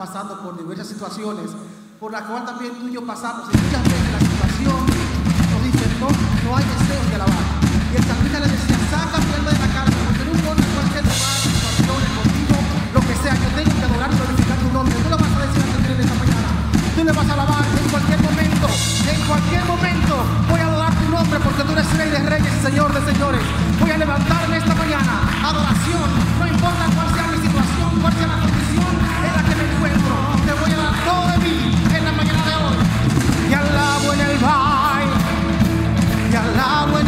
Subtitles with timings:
[0.00, 1.52] pasando por diversas situaciones,
[2.00, 3.44] por la cual también tú y yo pasamos.
[3.52, 7.44] Y muchas veces la situación nos dice, no, no hay deseos de alabar.
[7.68, 11.36] Y el salmista le decía, saca mi de la carne, porque no importa cualquier lugar,
[11.44, 12.56] situación, el motivo,
[12.96, 14.94] lo que sea, yo tengo que adorar y glorificar tu nombre.
[15.04, 16.48] Tú lo vas a decir a al en esta mañana.
[16.96, 18.66] Tú le vas a alabar en cualquier momento,
[19.04, 20.14] en cualquier momento.
[20.48, 23.44] Voy a adorar tu nombre porque tú eres rey de reyes y señor de señores.
[23.76, 25.12] Voy a levantarme esta mañana.
[25.44, 26.08] Adoración,
[26.40, 27.09] no importa cuál
[36.62, 36.99] I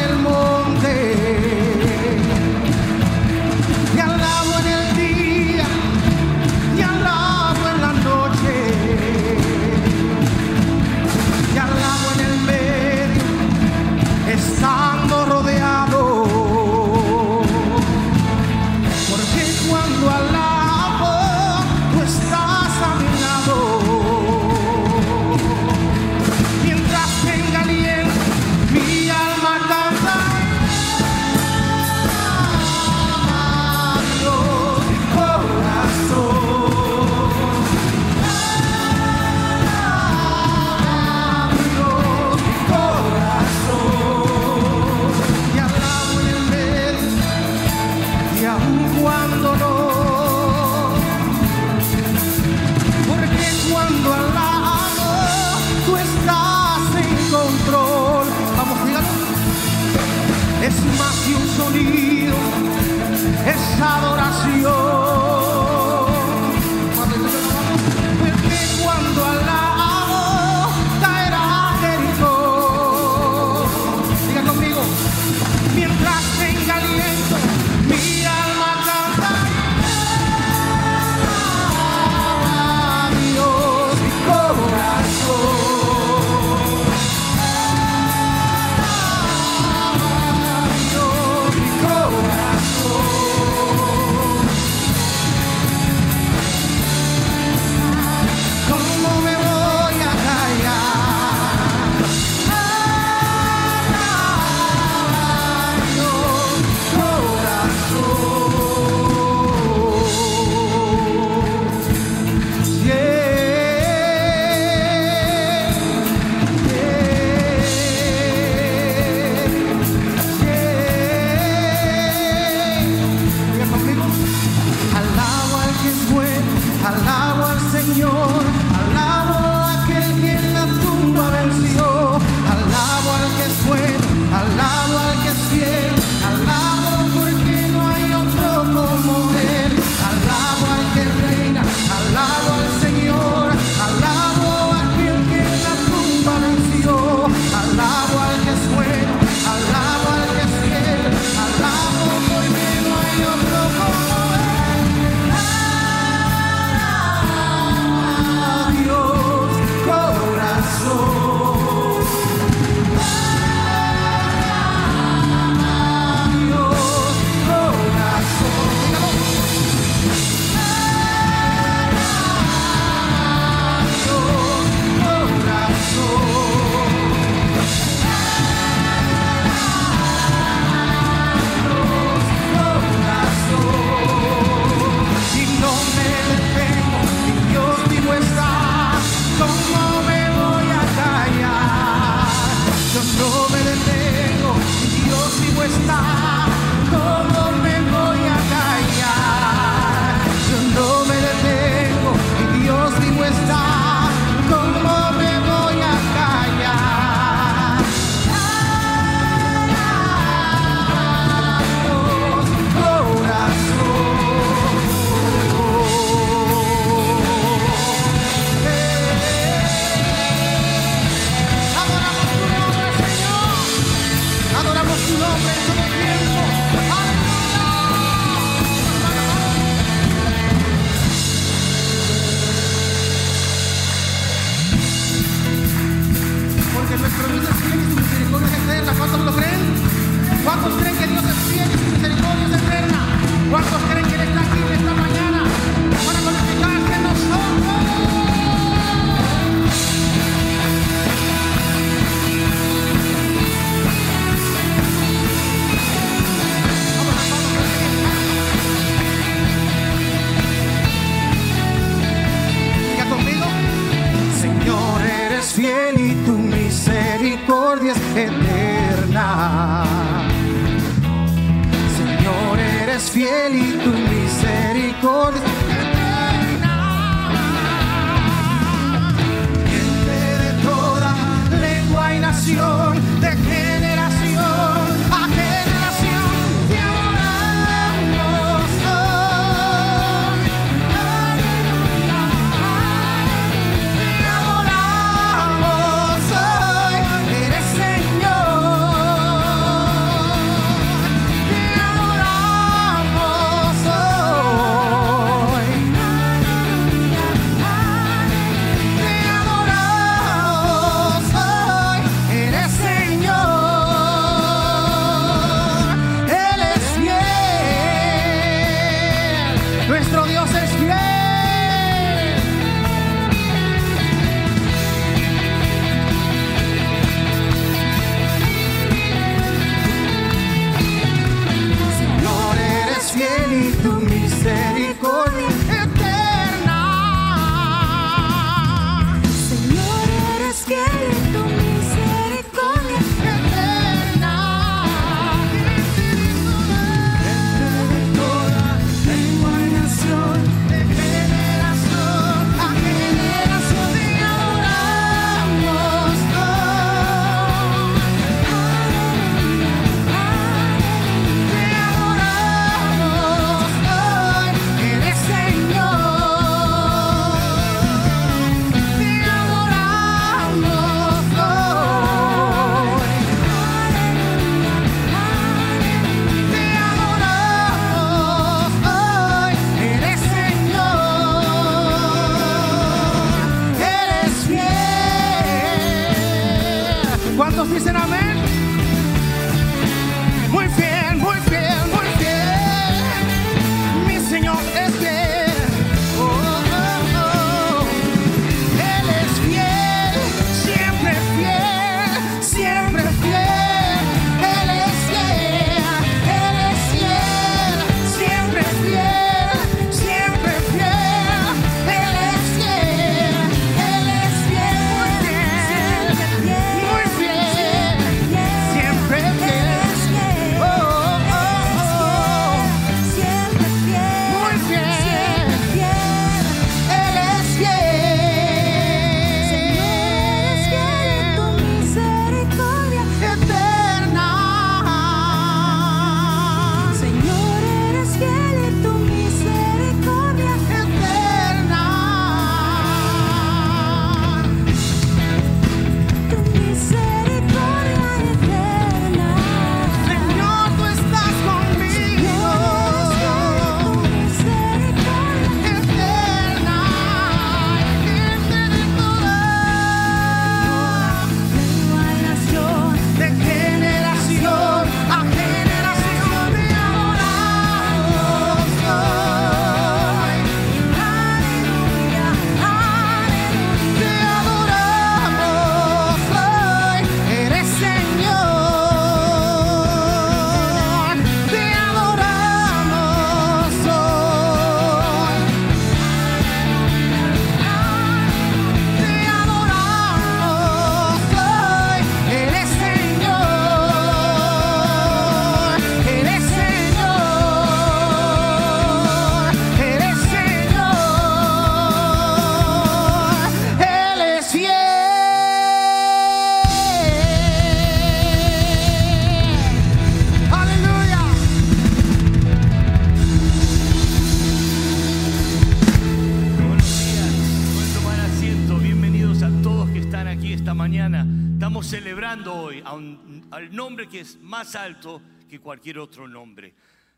[524.76, 526.74] alto que cualquier otro nombre.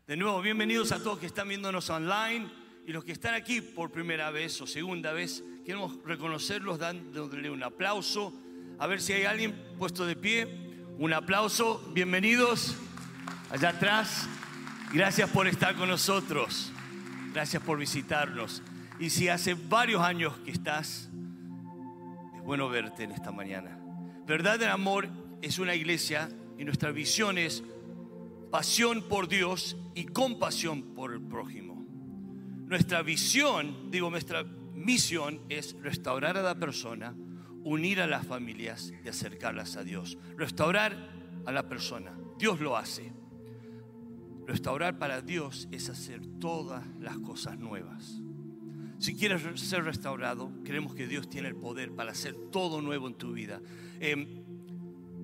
[0.07, 2.49] De nuevo, bienvenidos a todos que están viéndonos online
[2.85, 5.43] y los que están aquí por primera vez o segunda vez.
[5.65, 8.33] Queremos reconocerlos dándole un aplauso.
[8.77, 10.47] A ver si hay alguien puesto de pie.
[10.97, 11.89] Un aplauso.
[11.93, 12.75] Bienvenidos
[13.49, 14.27] allá atrás.
[14.93, 16.71] Gracias por estar con nosotros.
[17.33, 18.61] Gracias por visitarnos.
[18.99, 21.09] Y si hace varios años que estás,
[22.35, 23.79] es bueno verte en esta mañana.
[24.25, 25.09] Verdad del Amor
[25.41, 27.63] es una iglesia y nuestra visión es
[28.51, 31.85] pasión por Dios y compasión por el prójimo.
[32.67, 37.15] Nuestra visión, digo, nuestra misión es restaurar a la persona,
[37.63, 40.17] unir a las familias y acercarlas a Dios.
[40.37, 41.11] Restaurar
[41.45, 43.11] a la persona, Dios lo hace.
[44.45, 48.21] Restaurar para Dios es hacer todas las cosas nuevas.
[48.99, 53.15] Si quieres ser restaurado, creemos que Dios tiene el poder para hacer todo nuevo en
[53.15, 53.61] tu vida.
[53.99, 54.44] Em,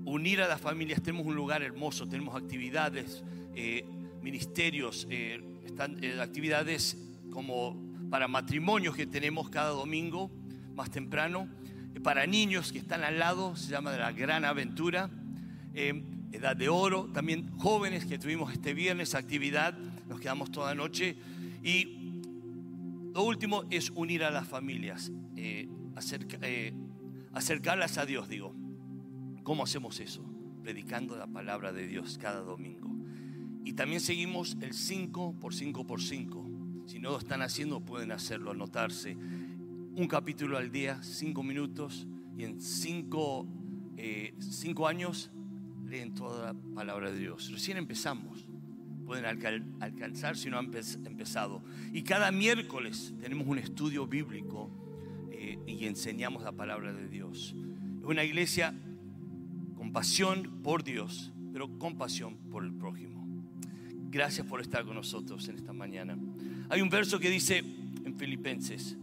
[0.05, 3.24] unir a las familias, tenemos un lugar hermoso, tenemos actividades,
[3.55, 3.86] eh,
[4.22, 5.41] ministerios, eh,
[6.01, 6.98] eh, actividades
[7.31, 7.77] como
[8.10, 10.31] para matrimonios que tenemos cada domingo,
[10.75, 11.48] más temprano,
[12.03, 15.10] para niños que están al lado, se llama La Gran Aventura.
[15.74, 19.77] Em, Edad de Oro, también jóvenes que tuvimos este viernes actividad,
[20.08, 21.17] nos quedamos toda noche.
[21.62, 22.22] Y
[23.13, 25.12] lo último es unir a las familias,
[27.34, 28.61] acercarlas a Dios, digo.
[29.43, 30.24] ¿Cómo hacemos eso?
[30.63, 32.89] Predicando la palabra de Dios cada domingo.
[33.63, 36.50] Y también seguimos el 5 por 5 por 5.
[36.88, 39.15] Si no lo están haciendo, pueden hacerlo, anotarse.
[39.15, 42.07] Un capítulo al día, 5 minutos,
[42.38, 43.48] y en 5
[43.98, 44.33] eh,
[44.88, 45.31] años
[46.00, 47.51] en toda la palabra de Dios.
[47.51, 48.48] Recién empezamos.
[49.05, 50.71] Pueden alcanzar si no han
[51.05, 51.62] empezado.
[51.91, 54.71] Y cada miércoles tenemos un estudio bíblico
[55.31, 57.53] eh, y enseñamos la palabra de Dios.
[58.00, 58.74] Es una iglesia
[59.81, 63.25] con pasión por Dios, pero con pasión por el prójimo.
[64.11, 66.15] Gracias por estar con nosotros en esta mañana.
[66.69, 67.63] Hay un verso que dice
[68.05, 68.95] en Filipenses,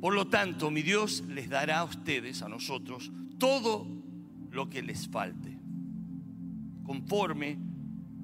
[0.00, 3.88] por lo tanto mi Dios les dará a ustedes, a nosotros, todo
[4.52, 5.58] lo que les falte
[6.84, 7.58] conforme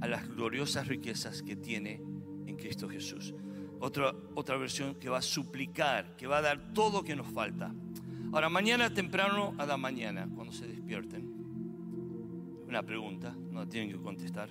[0.01, 2.01] a las gloriosas riquezas que tiene
[2.47, 3.35] en Cristo Jesús.
[3.81, 7.27] Otra, otra versión que va a suplicar, que va a dar todo lo que nos
[7.27, 7.75] falta.
[8.33, 11.36] Ahora, mañana temprano a la mañana, cuando se despierten,
[12.83, 14.51] pregunta, no tienen que contestar.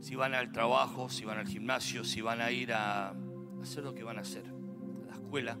[0.00, 3.14] Si van al trabajo, si van al gimnasio, si van a ir a
[3.60, 5.58] hacer lo que van a hacer, a la escuela,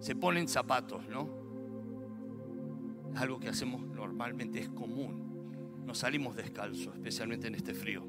[0.00, 1.28] se ponen zapatos, ¿no?
[3.16, 5.28] Algo que hacemos normalmente, es común
[5.88, 8.06] nos salimos descalzos, especialmente en este frío.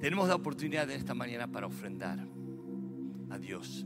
[0.00, 2.26] Tenemos la oportunidad en esta mañana para ofrendar
[3.28, 3.84] a Dios.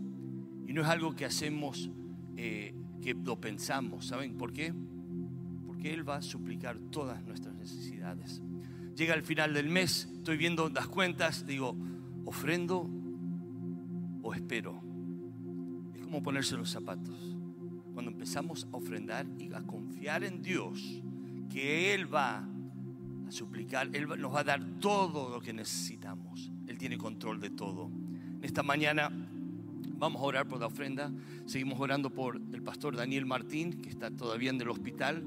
[0.64, 1.90] Y no es algo que hacemos,
[2.36, 4.06] eh, que lo pensamos.
[4.06, 4.72] ¿Saben por qué?
[5.66, 8.42] Porque Él va a suplicar todas nuestras necesidades.
[8.96, 11.76] Llega el final del mes, estoy viendo las cuentas, digo,
[12.24, 12.90] ofrendo
[14.22, 14.82] o espero.
[15.94, 17.36] Es como ponerse los zapatos.
[17.94, 21.02] Cuando empezamos a ofrendar y a confiar en Dios,
[21.50, 26.50] que Él va a suplicar, Él nos va a dar todo lo que necesitamos.
[26.66, 27.90] Él tiene control de todo.
[28.36, 29.10] En esta mañana
[30.02, 31.12] vamos a orar por la ofrenda.
[31.46, 35.24] Seguimos orando por el pastor Daniel Martín, que está todavía en el hospital.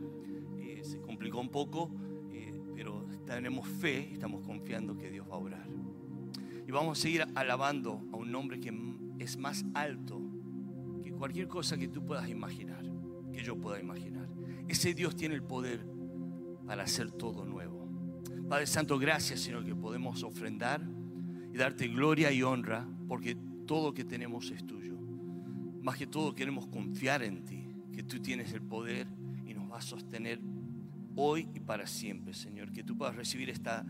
[0.59, 1.91] Eh, se complicó un poco,
[3.25, 5.67] tenemos fe, estamos confiando que Dios va a orar.
[6.67, 8.73] Y vamos a seguir alabando a un nombre que
[9.19, 10.21] es más alto
[11.03, 12.83] que cualquier cosa que tú puedas imaginar,
[13.31, 14.27] que yo pueda imaginar.
[14.67, 15.85] Ese Dios tiene el poder
[16.65, 17.87] para hacer todo nuevo.
[18.49, 20.81] Padre Santo, gracias Señor que podemos ofrendar
[21.53, 24.95] y darte gloria y honra porque todo que tenemos es tuyo.
[25.81, 29.07] Más que todo queremos confiar en ti, que tú tienes el poder
[29.45, 30.39] y nos vas a sostener
[31.15, 32.71] hoy y para siempre, Señor.
[32.71, 33.85] Que tú puedas recibir esta,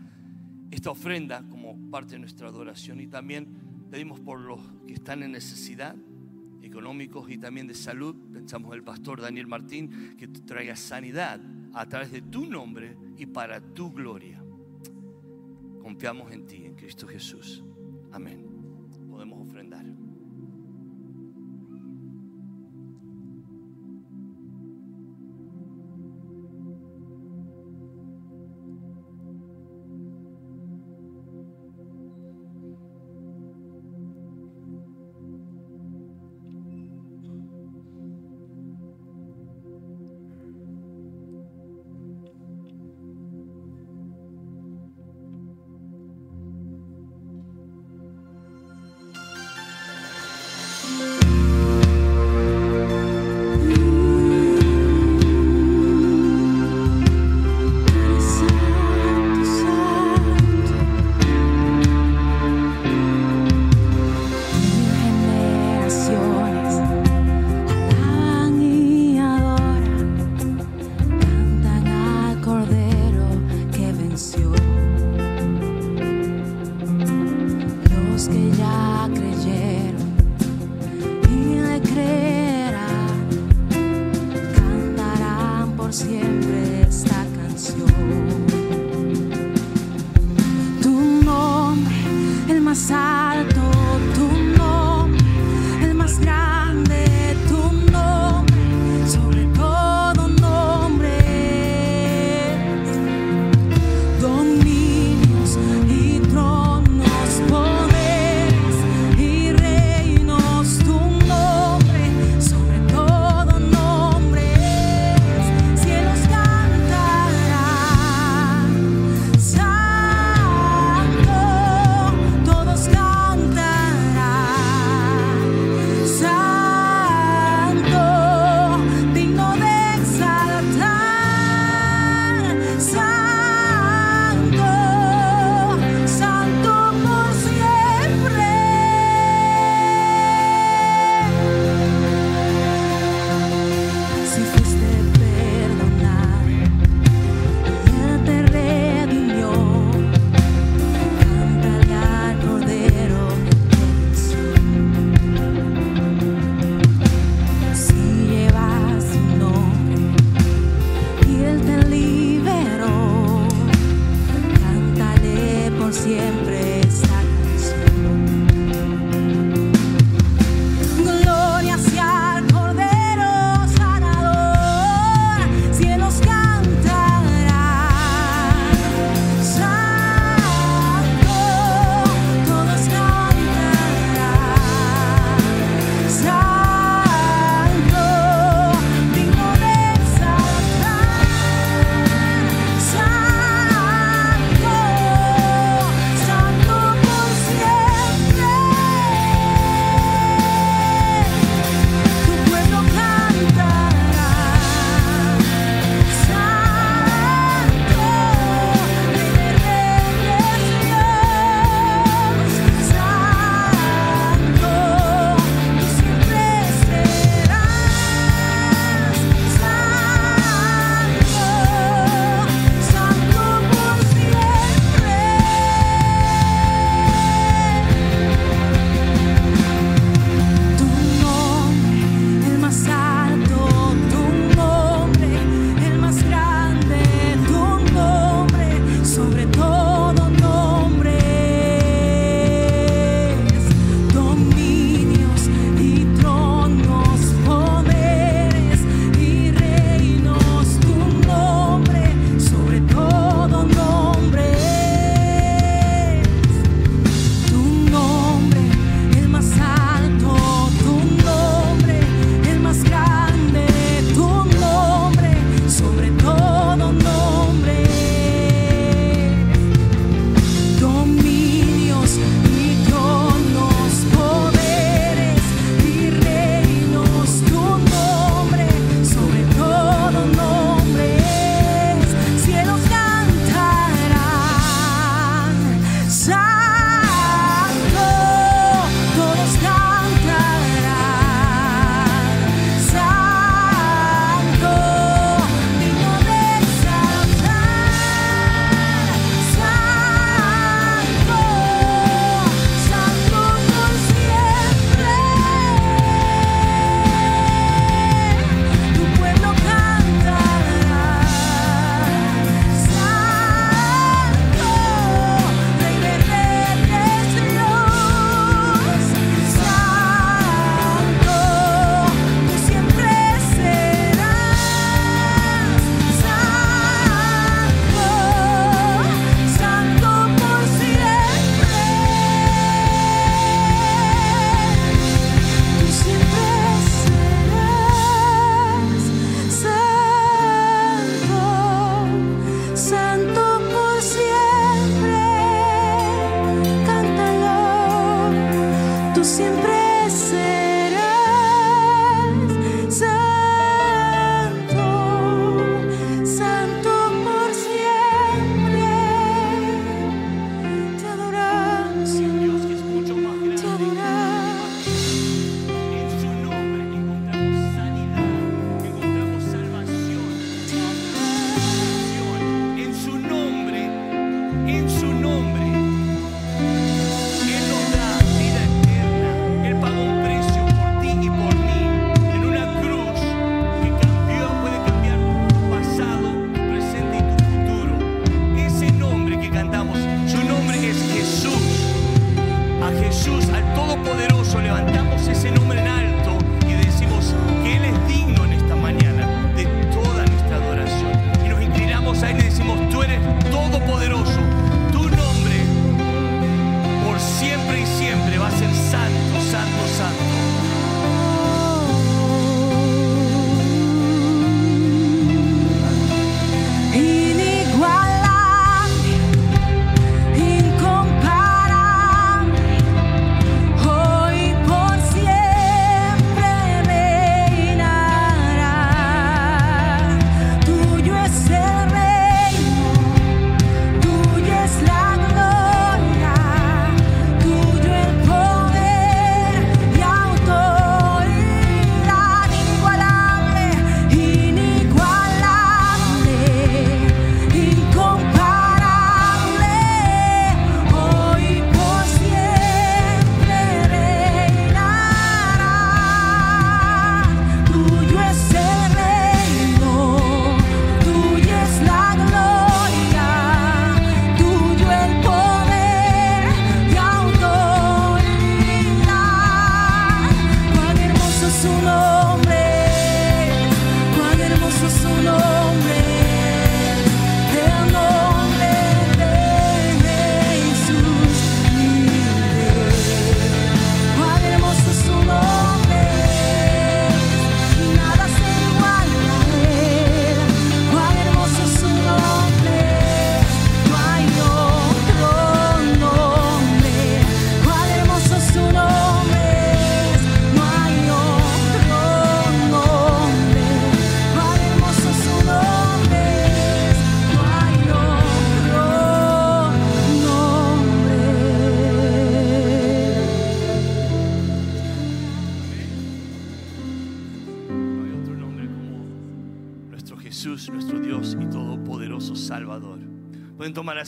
[0.70, 3.48] esta ofrenda como parte de nuestra adoración y también
[3.90, 5.96] pedimos por los que están en necesidad
[6.62, 8.14] económicos y también de salud.
[8.32, 11.40] Pensamos en el pastor Daniel Martín, que traiga sanidad
[11.72, 14.42] a través de tu nombre y para tu gloria.
[15.80, 17.64] Confiamos en ti, en Cristo Jesús.
[18.12, 18.55] Amén.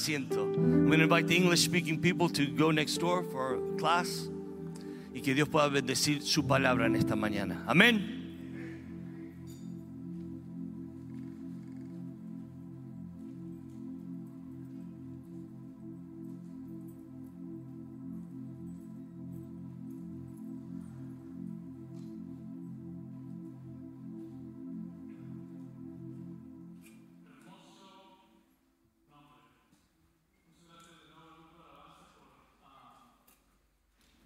[0.09, 0.43] Asiento.
[0.55, 4.29] I'm going to invite the English speaking people to go next door for class
[5.15, 7.63] y que Dios pueda bendecir su palabra en esta mañana.
[7.67, 8.18] Amén.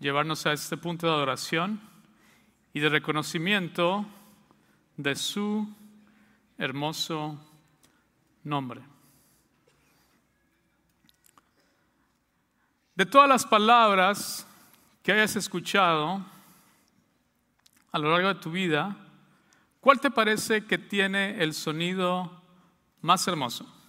[0.02, 1.80] Llevarnos a este punto de adoración
[2.74, 4.04] y de reconocimiento
[4.96, 5.72] de su
[6.58, 7.38] hermoso
[8.42, 8.80] nombre.
[12.96, 14.44] De todas las palabras
[15.04, 16.20] que hayas escuchado
[17.92, 18.96] a lo largo de tu vida,
[19.80, 22.42] ¿cuál te parece que tiene el sonido
[23.02, 23.81] más hermoso?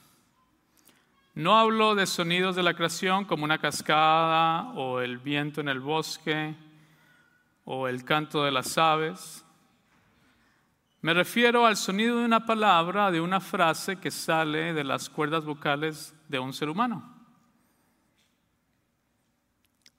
[1.36, 5.80] No hablo de sonidos de la creación como una cascada o el viento en el
[5.80, 6.56] bosque
[7.66, 9.44] o el canto de las aves.
[11.02, 15.44] Me refiero al sonido de una palabra, de una frase que sale de las cuerdas
[15.44, 17.04] vocales de un ser humano.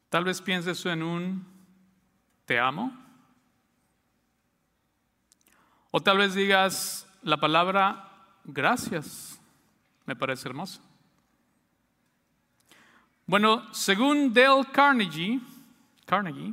[0.08, 1.44] Tal vez pienses en un
[2.44, 2.96] te amo.
[5.90, 8.08] O tal vez digas la palabra
[8.44, 9.40] gracias.
[10.06, 10.93] Me parece hermoso.
[13.26, 15.40] Bueno, según Dale Carnegie,
[16.04, 16.52] Carnegie,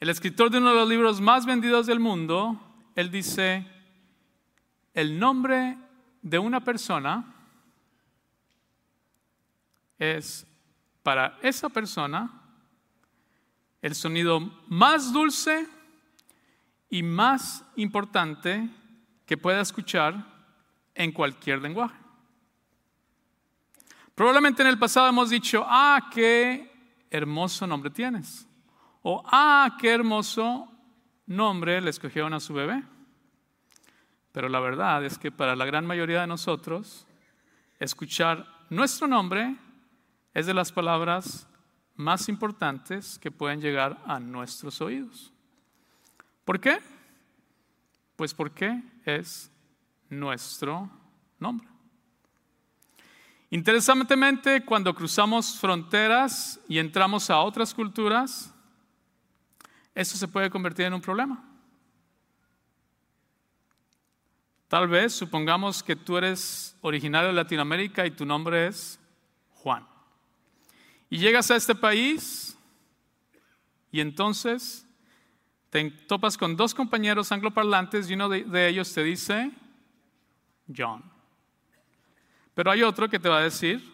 [0.00, 2.58] el escritor de uno de los libros más vendidos del mundo,
[2.94, 3.66] él dice,
[4.94, 5.76] el nombre
[6.22, 7.34] de una persona
[9.98, 10.46] es
[11.02, 12.30] para esa persona
[13.82, 15.68] el sonido más dulce
[16.88, 18.66] y más importante
[19.26, 20.24] que pueda escuchar
[20.94, 22.05] en cualquier lenguaje.
[24.16, 26.72] Probablemente en el pasado hemos dicho, ah, qué
[27.10, 28.48] hermoso nombre tienes.
[29.02, 30.72] O, ah, qué hermoso
[31.26, 32.82] nombre le escogieron a su bebé.
[34.32, 37.06] Pero la verdad es que para la gran mayoría de nosotros,
[37.78, 39.54] escuchar nuestro nombre
[40.32, 41.46] es de las palabras
[41.94, 45.30] más importantes que pueden llegar a nuestros oídos.
[46.46, 46.78] ¿Por qué?
[48.16, 49.52] Pues porque es
[50.08, 50.88] nuestro
[51.38, 51.75] nombre.
[53.56, 58.52] Interesantemente, cuando cruzamos fronteras y entramos a otras culturas,
[59.94, 61.42] eso se puede convertir en un problema.
[64.68, 69.00] Tal vez supongamos que tú eres originario de Latinoamérica y tu nombre es
[69.54, 69.86] Juan.
[71.08, 72.58] Y llegas a este país
[73.90, 74.86] y entonces
[75.70, 79.50] te topas con dos compañeros angloparlantes y uno de, ellos te dice
[80.76, 81.15] John.
[82.56, 83.86] Pero hay otro que te va a decir,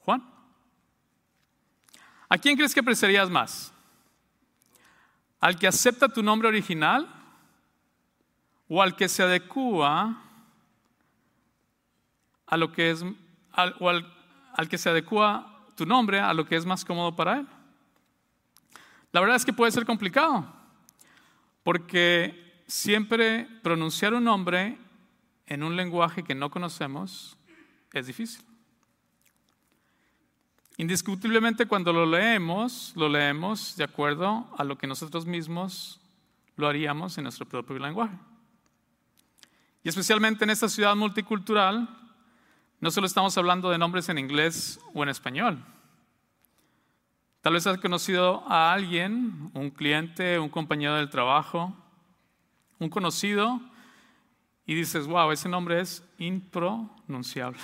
[0.00, 0.20] Juan,
[2.28, 3.72] ¿a quién crees que apreciarías más?
[5.38, 7.08] ¿Al que acepta tu nombre original
[8.68, 10.20] o al que se adecua
[12.46, 13.04] a lo que es,
[13.78, 14.12] o al,
[14.54, 15.02] al que se
[15.76, 17.46] tu nombre a lo que es más cómodo para él?
[19.12, 20.52] La verdad es que puede ser complicado,
[21.62, 24.89] porque siempre pronunciar un nombre
[25.50, 27.36] en un lenguaje que no conocemos
[27.92, 28.42] es difícil.
[30.76, 36.00] Indiscutiblemente cuando lo leemos, lo leemos de acuerdo a lo que nosotros mismos
[36.56, 38.16] lo haríamos en nuestro propio lenguaje.
[39.82, 41.88] Y especialmente en esta ciudad multicultural,
[42.80, 45.62] no solo estamos hablando de nombres en inglés o en español.
[47.42, 51.74] Tal vez has conocido a alguien, un cliente, un compañero del trabajo,
[52.78, 53.60] un conocido
[54.70, 57.58] y dices, wow, ese nombre es impronunciable.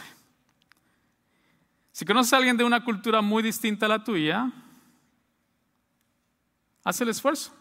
[1.92, 4.50] Si conoces a alguien de una cultura muy distinta a la tuya,
[6.82, 7.54] haz el esfuerzo.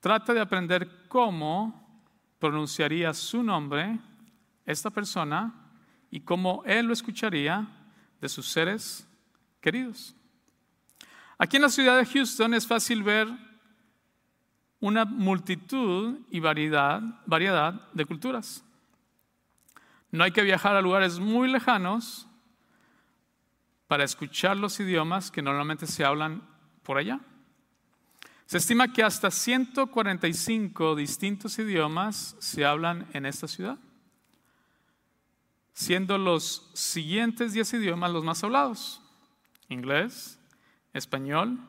[0.00, 2.02] Trata de aprender cómo
[2.38, 3.98] pronunciaría su nombre
[4.64, 5.52] esta persona
[6.10, 7.68] y cómo él lo escucharía
[8.22, 9.06] de sus seres
[9.60, 10.16] queridos.
[11.36, 13.28] Aquí en la ciudad de Houston es fácil ver
[14.80, 17.02] una multitud y variedad,
[17.92, 18.64] de culturas.
[20.10, 22.26] No hay que viajar a lugares muy lejanos
[23.86, 26.42] para escuchar los idiomas que normalmente se hablan
[26.82, 27.20] por allá.
[28.46, 33.78] Se estima que hasta 145 distintos idiomas se hablan en esta ciudad,
[35.72, 39.02] siendo los siguientes 10 idiomas los más hablados.
[39.68, 40.40] Inglés,
[40.92, 41.60] español,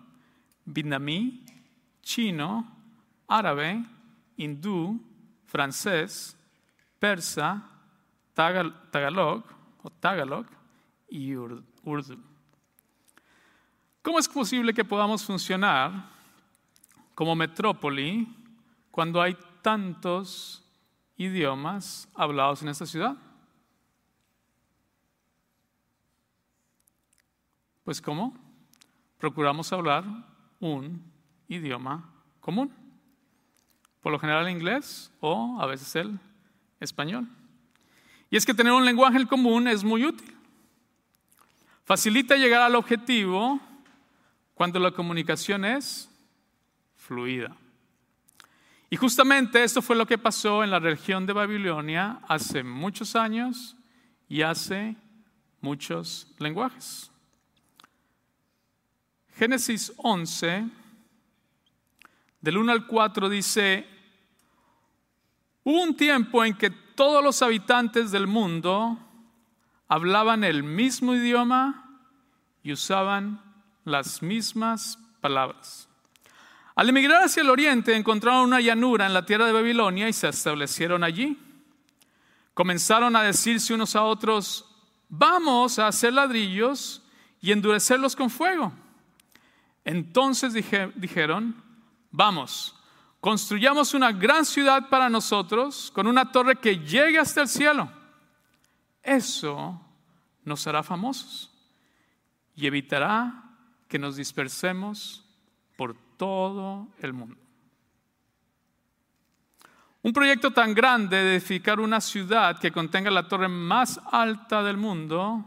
[0.66, 1.46] vietnamí,
[2.02, 2.81] chino,
[3.38, 3.84] árabe,
[4.36, 5.00] hindú,
[5.48, 6.38] francés,
[7.00, 7.64] persa,
[8.36, 9.44] tagal- tagalog
[9.84, 10.46] o tagalog
[11.10, 12.18] y ur- urdu.
[14.02, 15.92] ¿Cómo es posible que podamos funcionar
[17.16, 18.28] como metrópoli
[18.92, 20.64] cuando hay tantos
[21.16, 23.16] idiomas hablados en esta ciudad?
[27.84, 28.34] Pues ¿cómo?
[29.18, 30.04] Procuramos hablar
[30.60, 31.02] un
[31.48, 32.81] idioma común.
[34.02, 36.20] Por lo general el inglés o a veces el
[36.80, 37.28] español.
[38.30, 40.36] Y es que tener un lenguaje en común es muy útil.
[41.84, 43.60] Facilita llegar al objetivo
[44.54, 46.10] cuando la comunicación es
[46.96, 47.56] fluida.
[48.90, 53.76] Y justamente esto fue lo que pasó en la región de Babilonia hace muchos años
[54.28, 54.96] y hace
[55.62, 57.10] muchos lenguajes.
[59.38, 60.68] Génesis 11,
[62.42, 63.88] del 1 al 4 dice,
[65.64, 68.98] hubo un tiempo en que todos los habitantes del mundo
[69.88, 72.00] hablaban el mismo idioma
[72.64, 73.42] y usaban
[73.86, 75.88] las mismas palabras.
[76.76, 80.30] Al emigrar hacia el oriente encontraron una llanura en la tierra de Babilonia y se
[80.30, 81.38] establecieron allí.
[82.54, 84.66] Comenzaron a decirse unos a otros,
[85.10, 87.04] vamos a hacer ladrillos
[87.42, 88.72] y endurecerlos con fuego.
[89.84, 91.61] Entonces dije- dijeron,
[92.12, 92.76] vamos,
[93.20, 97.92] construyamos una gran ciudad para nosotros con una torre que llegue hasta el cielo.
[99.02, 99.80] Eso
[100.44, 101.52] nos hará famosos
[102.56, 103.44] y evitará
[103.88, 105.26] que nos dispersemos
[105.76, 107.38] por todo el mundo.
[110.04, 114.78] Un proyecto tan grande de edificar una ciudad que contenga la torre más alta del
[114.78, 115.46] mundo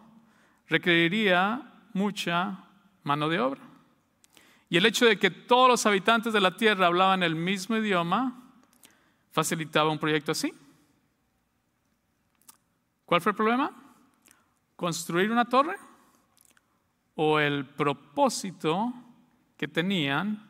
[0.68, 2.64] requeriría mucha
[3.03, 3.74] mano de obra.
[4.75, 8.43] Y el hecho de que todos los habitantes de la tierra hablaban el mismo idioma
[9.31, 10.53] facilitaba un proyecto así.
[13.05, 13.71] ¿Cuál fue el problema?
[14.75, 15.77] ¿Construir una torre?
[17.15, 18.93] ¿O el propósito
[19.57, 20.45] que tenían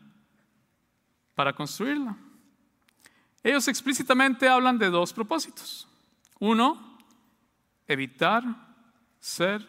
[1.35, 2.17] para construirla?
[3.43, 5.87] Ellos explícitamente hablan de dos propósitos.
[6.39, 6.97] Uno,
[7.87, 8.43] evitar
[9.21, 9.69] ser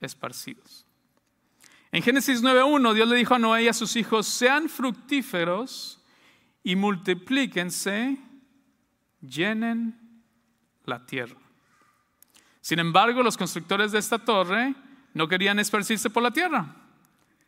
[0.00, 0.87] esparcidos.
[1.90, 6.02] En Génesis 9.1 Dios le dijo a Noé y a sus hijos, sean fructíferos
[6.62, 8.18] y multiplíquense,
[9.20, 9.98] llenen
[10.84, 11.36] la tierra.
[12.60, 14.74] Sin embargo, los constructores de esta torre
[15.14, 16.74] no querían esparcirse por la tierra.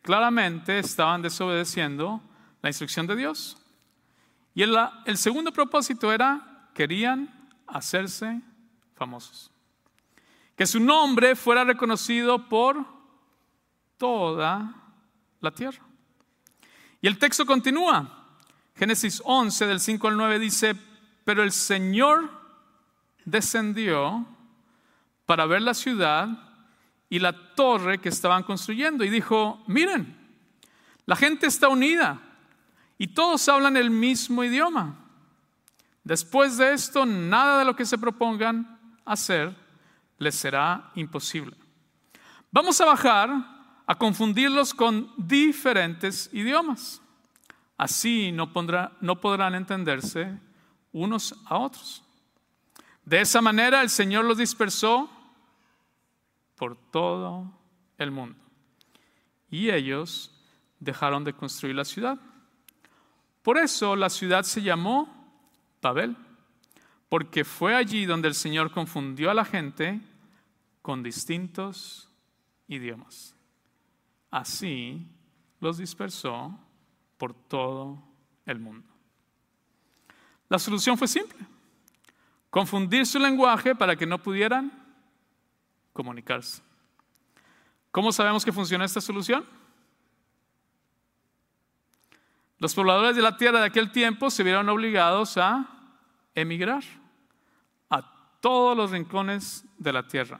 [0.01, 2.21] Claramente estaban desobedeciendo
[2.61, 3.57] la instrucción de Dios.
[4.53, 7.29] Y el, segundo propósito era, querían
[7.67, 8.41] hacerse
[8.95, 9.51] famosos.
[10.55, 13.00] Que su nombre fuera reconocido por
[14.01, 14.73] toda
[15.41, 15.83] la tierra.
[17.01, 18.25] Y el texto continúa.
[18.75, 20.75] Génesis 11 del 5 al 9 dice,
[21.23, 22.31] pero el Señor
[23.25, 24.25] descendió
[25.27, 26.29] para ver la ciudad
[27.11, 30.17] y la torre que estaban construyendo y dijo, miren,
[31.05, 32.19] la gente está unida
[32.97, 34.95] y todos hablan el mismo idioma.
[36.03, 39.55] Después de esto, nada de lo que se propongan hacer
[40.17, 41.55] les será imposible.
[42.49, 47.01] Vamos a bajar a confundirlos con diferentes idiomas.
[47.77, 48.51] Así no,
[49.01, 50.37] no podrán entenderse
[50.91, 52.03] unos a otros.
[53.05, 55.09] De esa manera el Señor los dispersó
[56.55, 57.51] por todo
[57.97, 58.37] el mundo.
[59.49, 60.31] Y ellos
[60.79, 62.19] dejaron de construir la ciudad.
[63.41, 65.09] Por eso la ciudad se llamó
[65.81, 66.15] Babel,
[67.09, 69.99] porque fue allí donde el Señor confundió a la gente
[70.81, 72.09] con distintos
[72.67, 73.35] idiomas.
[74.31, 75.05] Así
[75.59, 76.57] los dispersó
[77.17, 78.01] por todo
[78.45, 78.87] el mundo.
[80.49, 81.39] La solución fue simple.
[82.49, 84.71] Confundir su lenguaje para que no pudieran
[85.93, 86.61] comunicarse.
[87.91, 89.45] ¿Cómo sabemos que funciona esta solución?
[92.57, 95.67] Los pobladores de la tierra de aquel tiempo se vieron obligados a
[96.35, 96.83] emigrar
[97.89, 98.03] a
[98.39, 100.39] todos los rincones de la tierra,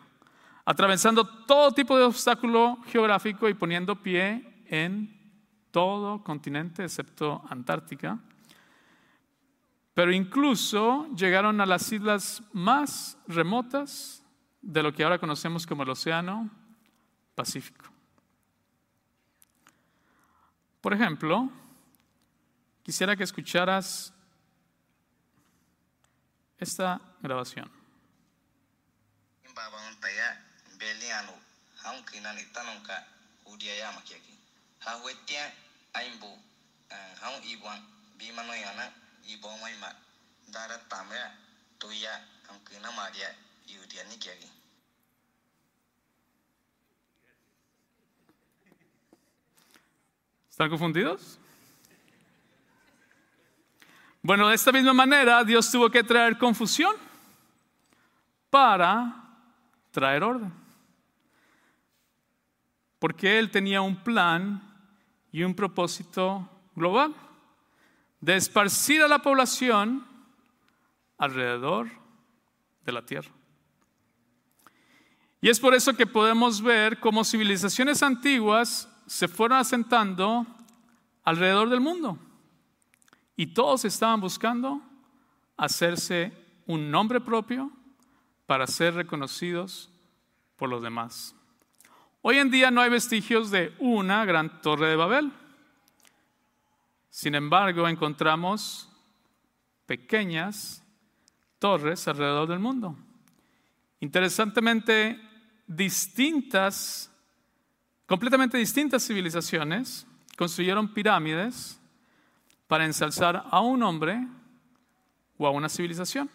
[0.71, 5.19] atravesando todo tipo de obstáculo geográfico y poniendo pie en
[5.69, 8.17] todo continente excepto Antártica.
[9.93, 14.23] Pero incluso llegaron a las islas más remotas
[14.61, 16.49] de lo que ahora conocemos como el Océano
[17.35, 17.91] Pacífico.
[20.79, 21.49] Por ejemplo,
[22.81, 24.13] quisiera que escucharas
[26.57, 27.69] esta grabación.
[30.81, 31.33] Babangun paya belianu
[31.83, 33.03] haun kinani tanongka
[33.45, 34.33] udia ya makiaki
[34.79, 35.51] ha wetia
[35.93, 36.37] aimbu
[37.21, 37.81] haun ibuan
[38.17, 38.91] bimano yana
[39.27, 39.73] ibong mai
[40.51, 41.31] dara tamya
[41.79, 43.35] tuya aunque na maria
[43.67, 44.49] yudia ni kiagi
[50.51, 51.39] ¿Están confundidos?
[54.21, 56.93] Bueno, de esta misma manera Dios tuvo que traer confusión
[58.51, 59.15] para
[59.91, 60.60] traer orden.
[63.01, 64.61] Porque Él tenía un plan
[65.31, 67.15] y un propósito global
[68.19, 70.05] de esparcir a la población
[71.17, 71.89] alrededor
[72.85, 73.31] de la tierra.
[75.41, 80.45] Y es por eso que podemos ver cómo civilizaciones antiguas se fueron asentando
[81.23, 82.19] alrededor del mundo.
[83.35, 84.79] Y todos estaban buscando
[85.57, 86.31] hacerse
[86.67, 87.71] un nombre propio
[88.45, 89.89] para ser reconocidos
[90.55, 91.35] por los demás.
[92.23, 95.31] Hoy en día no hay vestigios de una gran torre de Babel.
[97.09, 98.87] Sin embargo, encontramos
[99.87, 100.83] pequeñas
[101.57, 102.95] torres alrededor del mundo.
[104.01, 105.19] Interesantemente,
[105.65, 107.11] distintas,
[108.05, 110.05] completamente distintas civilizaciones
[110.37, 111.79] construyeron pirámides
[112.67, 114.27] para ensalzar a un hombre
[115.39, 116.29] o a una civilización.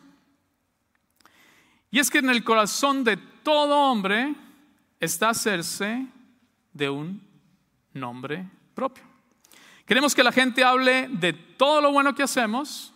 [1.92, 4.34] Y es que en el corazón de todo hombre
[5.00, 6.06] está hacerse
[6.72, 7.22] de un
[7.92, 9.04] nombre propio.
[9.84, 12.92] Queremos que la gente hable de todo lo bueno que hacemos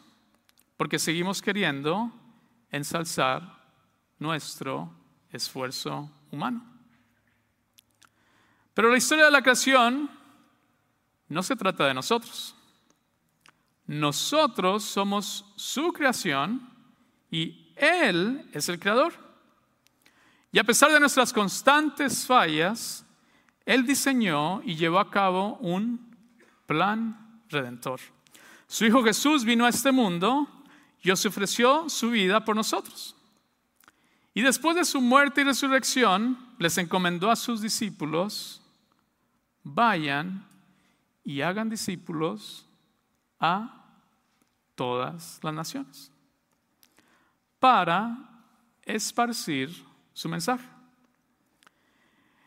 [0.76, 2.10] porque seguimos queriendo
[2.70, 3.42] ensalzar
[4.18, 4.92] nuestro
[5.30, 6.64] esfuerzo humano.
[8.74, 10.10] Pero la historia de la creación
[11.28, 12.54] no se trata de nosotros.
[13.86, 16.68] Nosotros somos su creación
[17.30, 19.12] y Él es el creador.
[20.52, 23.04] Y a pesar de nuestras constantes fallas,
[23.64, 26.16] Él diseñó y llevó a cabo un
[26.66, 28.00] plan redentor.
[28.66, 30.48] Su Hijo Jesús vino a este mundo
[31.02, 33.16] y os ofreció su vida por nosotros.
[34.34, 38.62] Y después de su muerte y resurrección, les encomendó a sus discípulos,
[39.62, 40.46] vayan
[41.24, 42.66] y hagan discípulos
[43.38, 43.84] a
[44.74, 46.10] todas las naciones
[47.58, 48.16] para
[48.82, 50.66] esparcir su mensaje.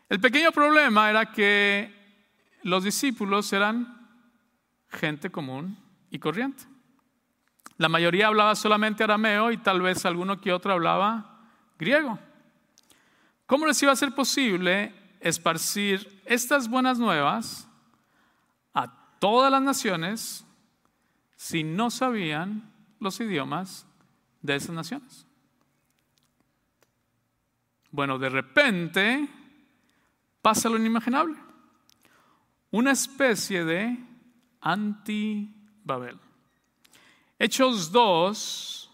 [0.08, 1.92] El pequeño problema era que
[2.62, 4.08] los discípulos eran
[4.88, 5.76] gente común
[6.10, 6.64] y corriente.
[7.76, 11.48] La mayoría hablaba solamente arameo y tal vez alguno que otro hablaba
[11.78, 12.18] griego.
[13.46, 17.68] ¿Cómo les iba a ser posible esparcir estas buenas nuevas
[18.72, 20.44] a todas las naciones
[21.36, 23.86] si no sabían los idiomas
[24.40, 25.26] de esas naciones?
[27.94, 29.28] Bueno, de repente
[30.42, 31.36] pasa lo inimaginable.
[32.72, 33.96] Una especie de
[34.60, 36.18] anti-Babel.
[37.38, 38.90] Hechos 2,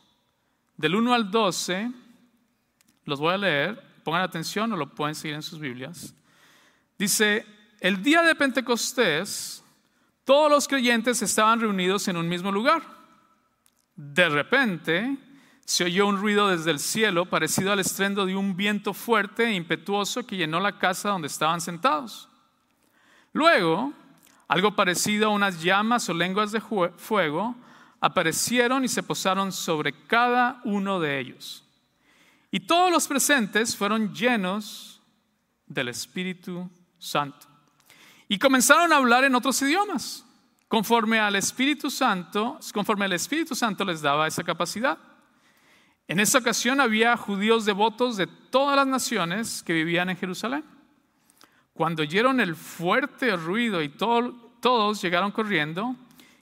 [0.76, 1.90] del 1 al 12,
[3.07, 6.14] los voy a leer, pongan atención o lo pueden seguir en sus Biblias.
[6.98, 7.46] Dice,
[7.80, 9.64] el día de Pentecostés,
[10.26, 12.82] todos los creyentes estaban reunidos en un mismo lugar.
[13.96, 15.16] De repente,
[15.70, 19.54] se oyó un ruido desde el cielo parecido al estrendo de un viento fuerte e
[19.54, 22.28] impetuoso que llenó la casa donde estaban sentados.
[23.32, 23.92] Luego,
[24.48, 27.54] algo parecido a unas llamas o lenguas de fuego
[28.00, 31.64] aparecieron y se posaron sobre cada uno de ellos.
[32.50, 35.00] Y todos los presentes fueron llenos
[35.68, 36.68] del Espíritu
[36.98, 37.46] Santo.
[38.26, 40.26] Y comenzaron a hablar en otros idiomas,
[40.66, 44.98] conforme al Espíritu Santo, conforme el Espíritu Santo les daba esa capacidad.
[46.11, 50.64] En esa ocasión había judíos devotos de todas las naciones que vivían en Jerusalén.
[51.72, 55.94] Cuando oyeron el fuerte ruido y todos llegaron corriendo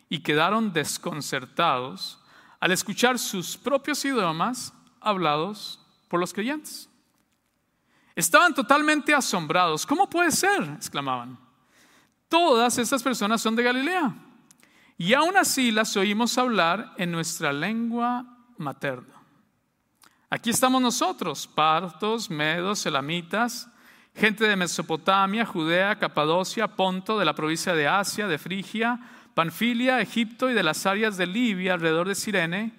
[0.09, 2.19] y quedaron desconcertados
[2.61, 6.89] al escuchar sus propios idiomas hablados por los creyentes.
[8.17, 9.85] Estaban totalmente asombrados.
[9.85, 10.63] ¿Cómo puede ser?
[10.77, 11.39] exclamaban.
[12.31, 14.15] Todas estas personas son de Galilea
[14.97, 18.25] y aún así las oímos hablar en nuestra lengua
[18.57, 19.18] materna.
[20.31, 23.67] Aquí estamos nosotros, partos, medos, elamitas,
[24.15, 29.01] gente de Mesopotamia, Judea, Capadocia, Ponto, de la provincia de Asia, de Frigia,
[29.33, 32.75] Panfilia, Egipto y de las áreas de Libia alrededor de Sirene,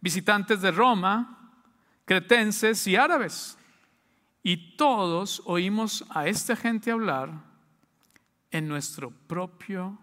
[0.00, 1.52] visitantes de Roma,
[2.06, 3.58] cretenses y árabes.
[4.42, 7.30] Y todos oímos a esta gente hablar
[8.50, 9.98] en nuestro propio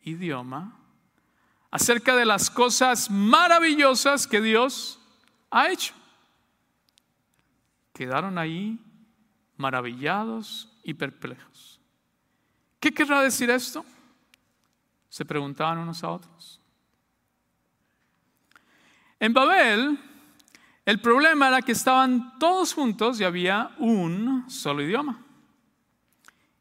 [0.00, 0.76] idioma
[1.70, 4.98] acerca de las cosas maravillosas que Dios
[5.48, 6.01] ha hecho.
[7.92, 8.78] Quedaron ahí
[9.56, 11.80] maravillados y perplejos.
[12.80, 13.84] ¿Qué querrá decir esto?
[15.08, 16.60] Se preguntaban unos a otros.
[19.20, 19.98] En Babel,
[20.84, 25.22] El problema era que estaban todos juntos y había un solo idioma.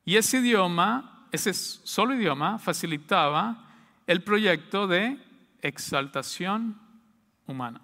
[0.06, 3.68] Y ese idioma, ese solo idioma, facilitaba
[4.06, 5.18] el proyecto de
[5.62, 6.80] exaltación
[7.48, 7.82] humana.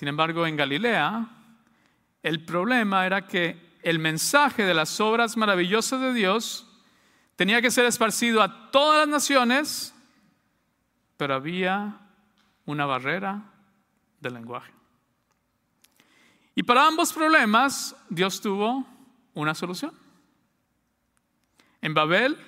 [0.00, 1.28] Sin embargo, en Galilea,
[2.22, 6.66] el problema era que el mensaje de las obras maravillosas de Dios
[7.36, 9.94] tenía que ser esparcido a todas las naciones,
[11.18, 11.98] pero había
[12.64, 13.42] una barrera
[14.20, 14.72] del lenguaje.
[16.54, 18.86] Y para ambos problemas, Dios tuvo
[19.34, 19.92] una solución.
[21.82, 22.38] En Babel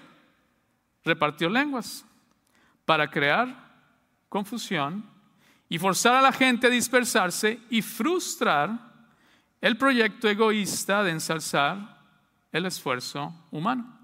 [1.05, 2.07] repartió lenguas
[2.87, 3.85] para crear
[4.31, 5.12] confusión
[5.73, 8.79] y forzar a la gente a dispersarse y frustrar
[9.59, 11.99] el proyecto egoísta de ensalzar
[12.53, 13.99] el esfuerzo humano.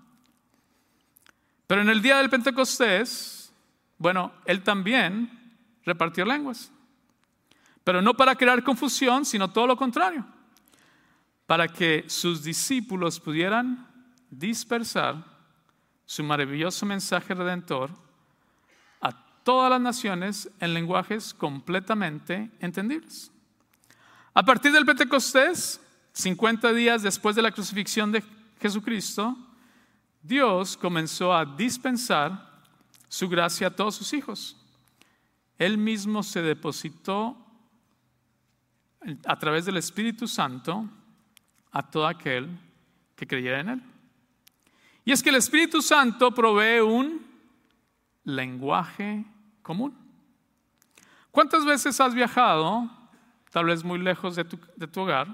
[1.66, 3.52] Pero en el día del Pentecostés,
[3.98, 5.30] bueno, él también
[5.84, 6.72] repartió lenguas.
[7.84, 10.24] Pero no para crear confusión, sino todo lo contrario.
[11.44, 13.86] Para que sus discípulos pudieran
[14.30, 15.22] dispersar
[16.06, 18.07] su maravilloso mensaje redentor
[19.48, 23.32] todas las naciones en lenguajes completamente entendibles.
[24.34, 25.80] A partir del Pentecostés,
[26.12, 28.22] 50 días después de la crucifixión de
[28.60, 29.34] Jesucristo,
[30.22, 32.60] Dios comenzó a dispensar
[33.08, 34.54] su gracia a todos sus hijos.
[35.56, 37.34] Él mismo se depositó
[39.24, 40.86] a través del Espíritu Santo
[41.72, 42.50] a todo aquel
[43.16, 43.82] que creyera en Él.
[45.06, 47.26] Y es que el Espíritu Santo provee un
[48.24, 49.24] lenguaje
[49.68, 49.94] común.
[51.30, 52.90] ¿Cuántas veces has viajado
[53.50, 55.28] tal vez muy lejos de tu, de tu hogar.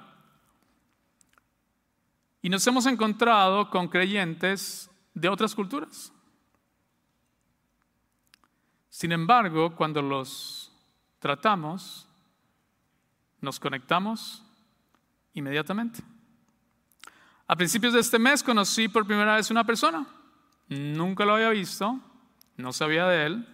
[2.42, 6.12] Y nos hemos encontrado con creyentes de otras culturas.
[8.90, 10.70] Sin embargo, cuando los
[11.18, 12.06] tratamos,
[13.40, 14.42] nos conectamos
[15.32, 16.00] inmediatamente.
[17.46, 20.06] A principios de este mes conocí por primera vez una persona.
[20.68, 21.98] Nunca lo había visto,
[22.56, 23.53] no sabía de él.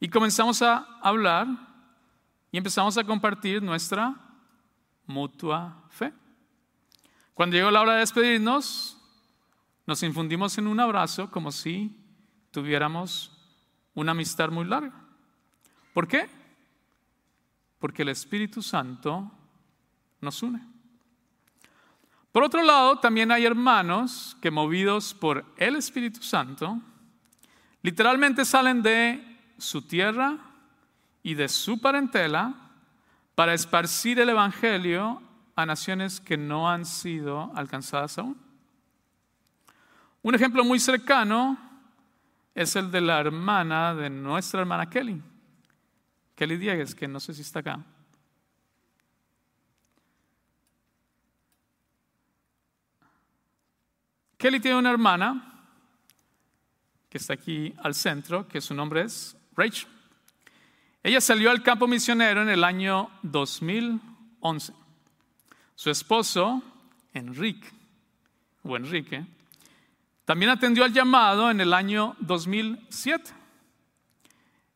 [0.00, 1.46] Y comenzamos a hablar
[2.50, 4.14] y empezamos a compartir nuestra
[5.06, 6.12] mutua fe.
[7.34, 8.96] Cuando llegó la hora de despedirnos,
[9.86, 11.94] nos infundimos en un abrazo como si
[12.50, 13.32] tuviéramos
[13.94, 14.92] una amistad muy larga.
[15.92, 16.28] ¿Por qué?
[17.78, 19.30] Porque el Espíritu Santo
[20.20, 20.74] nos une.
[22.32, 26.80] Por otro lado, también hay hermanos que movidos por el Espíritu Santo,
[27.82, 30.38] literalmente salen de su tierra,
[31.24, 32.54] y de su parentela
[33.34, 35.20] para esparcir el Evangelio
[35.56, 38.36] a naciones que no han sido alcanzadas aún.
[40.22, 41.58] Un ejemplo muy cercano
[42.54, 45.20] es el de la hermana de nuestra hermana Kelly,
[46.36, 47.80] Kelly Diegues, que no sé si está acá.
[54.36, 55.66] Kelly tiene una hermana
[57.08, 59.88] que está aquí al centro, que su nombre es Rachel.
[61.02, 64.72] Ella salió al campo misionero en el año 2011.
[65.74, 66.62] Su esposo,
[67.12, 67.68] Enrique,
[68.62, 69.24] o Enrique,
[70.24, 73.30] también atendió al llamado en el año 2007.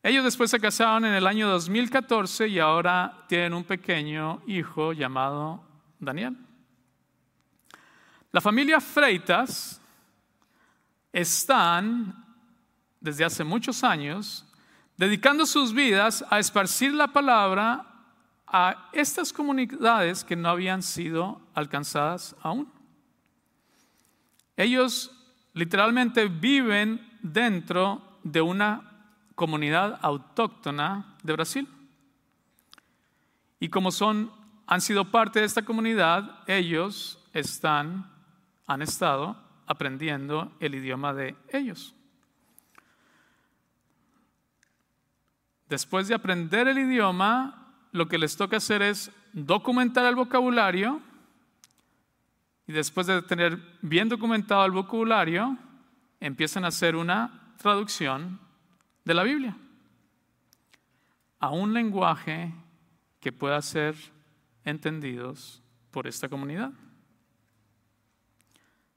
[0.03, 5.63] Ellos después se casaron en el año 2014 y ahora tienen un pequeño hijo llamado
[5.99, 6.37] Daniel.
[8.31, 9.81] La familia Freitas
[11.11, 12.23] están
[13.01, 14.45] desde hace muchos años
[14.99, 17.85] dedicando sus vidas a esparcir la palabra
[18.45, 22.69] a estas comunidades que no habían sido alcanzadas aún.
[24.57, 25.09] Ellos
[25.53, 28.81] literalmente viven dentro de una
[29.35, 31.67] comunidad autóctona de Brasil.
[33.57, 34.29] Y como son,
[34.67, 38.11] han sido parte de esta comunidad, ellos están,
[38.67, 41.95] han estado aprendiendo el idioma de ellos.
[45.69, 50.99] Después de aprender el idioma, lo que les toca hacer es documentar el vocabulario
[52.67, 55.57] y después de tener bien documentado el vocabulario,
[56.19, 58.39] empiezan a hacer una traducción
[59.05, 59.55] de la Biblia
[61.39, 62.53] a un lenguaje
[63.19, 63.95] que pueda ser
[64.65, 65.61] entendidos
[65.91, 66.71] por esta comunidad.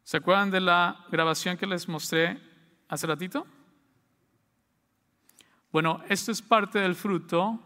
[0.05, 2.41] ¿Se acuerdan de la grabación que les mostré
[2.89, 3.47] hace ratito?
[5.73, 7.59] Bueno, esto es parte del fruto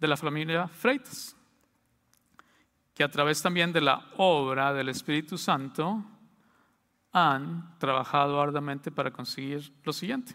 [0.00, 1.36] de la familia Freitas,
[2.92, 6.04] que a través también de la obra del Espíritu Santo
[7.12, 10.34] han trabajado arduamente para conseguir lo siguiente.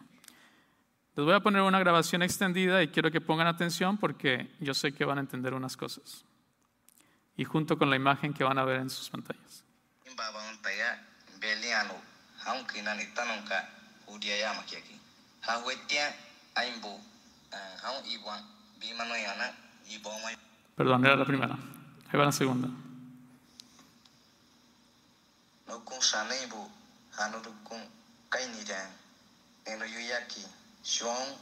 [1.17, 4.93] Les voy a poner una grabación extendida y quiero que pongan atención porque yo sé
[4.93, 6.23] que van a entender unas cosas.
[7.36, 9.65] Y junto con la imagen que van a ver en sus pantallas.
[19.89, 20.29] Iboma
[20.75, 21.55] Perdón, era la primera.
[22.09, 22.67] Ahí va la segunda.
[25.67, 26.61] no kun shane bu
[27.17, 27.81] hanu du kun
[28.29, 28.89] kai ni dan
[29.65, 30.41] eno yuyaki
[30.83, 31.37] João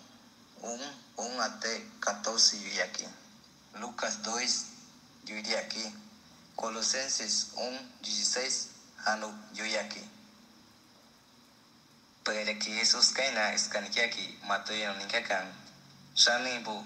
[0.61, 0.79] 1
[1.17, 3.07] 1 até 14 yuyaki
[3.79, 4.65] Lucas 2
[5.29, 5.93] yuyaki
[6.55, 8.67] Colossenses 1 16
[9.05, 10.01] hanu yuyaki
[12.28, 15.47] Pengejeki Jesus kaina iskanikiaki matuyo nikakan.
[16.15, 16.84] Shanibu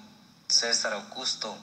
[0.47, 1.57] Cesar Augusto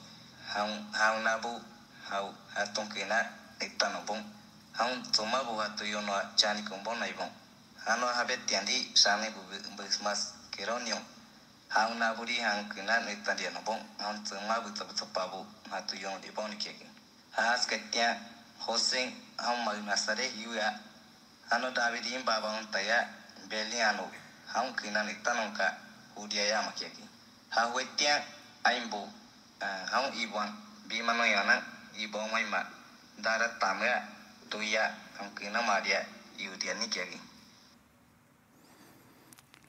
[0.91, 1.61] haunabu
[2.09, 3.23] hau hatong kina
[3.63, 4.19] ittanobon.
[4.75, 7.31] Haun tuma buhatu yono chanikombon naibon.
[7.85, 9.39] Hano habetiandi shanibu
[9.77, 10.99] bismas keronion.
[11.69, 13.79] haunaburi hankina nitandianobon.
[14.03, 16.87] Haun tomabu tabutopabu hatuyo no dibonikiakin.
[17.31, 18.19] haas katya
[18.59, 20.79] hosing haun magmasare yuya.
[21.49, 23.18] Hano Davidin babaun taya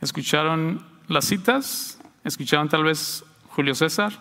[0.03, 1.99] ¿Escucharon las citas?
[2.23, 4.13] ¿Escucharon tal vez Julio César?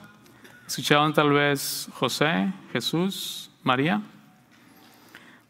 [0.66, 4.02] ¿Escucharon tal vez José, Jesús, María?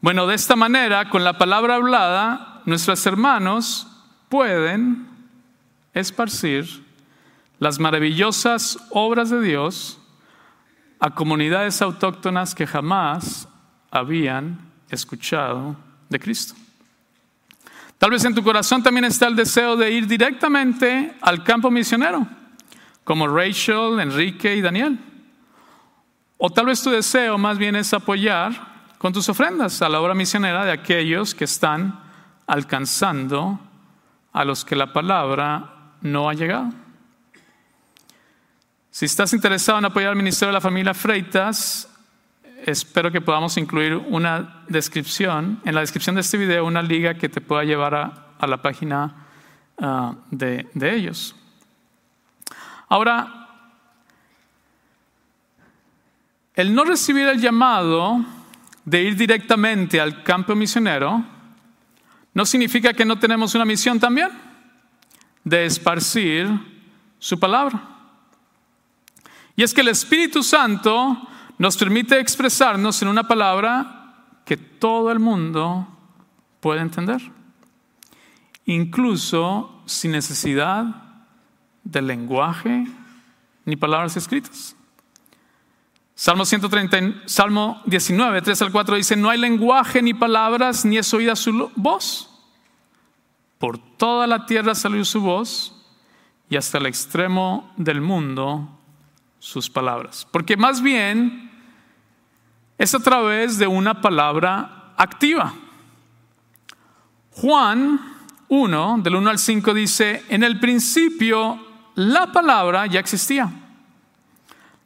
[0.01, 3.88] Bueno, de esta manera, con la palabra hablada, nuestros hermanos
[4.29, 5.07] pueden
[5.93, 6.85] esparcir
[7.59, 9.99] las maravillosas obras de Dios
[10.99, 13.47] a comunidades autóctonas que jamás
[13.91, 14.59] habían
[14.89, 15.75] escuchado
[16.09, 16.55] de Cristo.
[17.97, 22.25] Tal vez en tu corazón también está el deseo de ir directamente al campo misionero,
[23.03, 24.97] como Rachel, Enrique y Daniel.
[26.37, 28.53] O tal vez tu deseo más bien es apoyar
[28.97, 31.99] con tus ofrendas a la obra misionera de aquellos que están
[32.47, 33.59] alcanzando
[34.33, 36.69] a los que la palabra no ha llegado.
[38.91, 41.89] Si estás interesado en apoyar al Ministerio de la Familia Freitas,
[42.65, 47.29] espero que podamos incluir una descripción, en la descripción de este video, una liga que
[47.29, 49.27] te pueda llevar a, la página
[50.31, 51.35] de, de ellos.
[52.87, 53.47] Ahora,
[56.55, 58.25] el no recibir el llamado
[58.83, 61.23] de ir directamente al campo misionero
[62.33, 64.29] no significa que no tenemos una misión también
[65.43, 66.47] de esparcir
[67.17, 67.81] su palabra.
[69.55, 71.27] Y es que el Espíritu Santo
[71.57, 74.15] nos permite expresarnos en una palabra
[74.45, 75.87] que todo el mundo
[76.59, 77.21] puede entender,
[78.65, 80.85] incluso sin necesidad
[81.83, 82.85] de lenguaje
[83.65, 84.75] ni palabras escritas.
[86.19, 91.13] Salmo, 130, Salmo 19, 3 al 4 dice, no hay lenguaje ni palabras, ni es
[91.13, 92.29] oída su voz.
[93.57, 95.73] Por toda la tierra salió su voz
[96.49, 98.67] y hasta el extremo del mundo
[99.39, 100.27] sus palabras.
[100.29, 101.49] Porque más bien
[102.77, 105.53] es a través de una palabra activa.
[107.31, 107.97] Juan
[108.49, 111.65] 1, del 1 al 5 dice, en el principio
[111.95, 113.68] la palabra ya existía.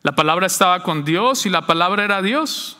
[0.04, 2.78] La palabra estaba con Dios y la palabra era Dios.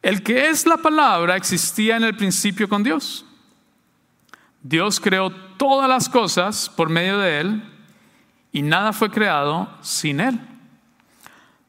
[0.00, 3.26] El que es la palabra existía en el principio con Dios.
[4.62, 7.62] Dios creó todas las cosas por medio de Él
[8.52, 10.40] y nada fue creado sin Él.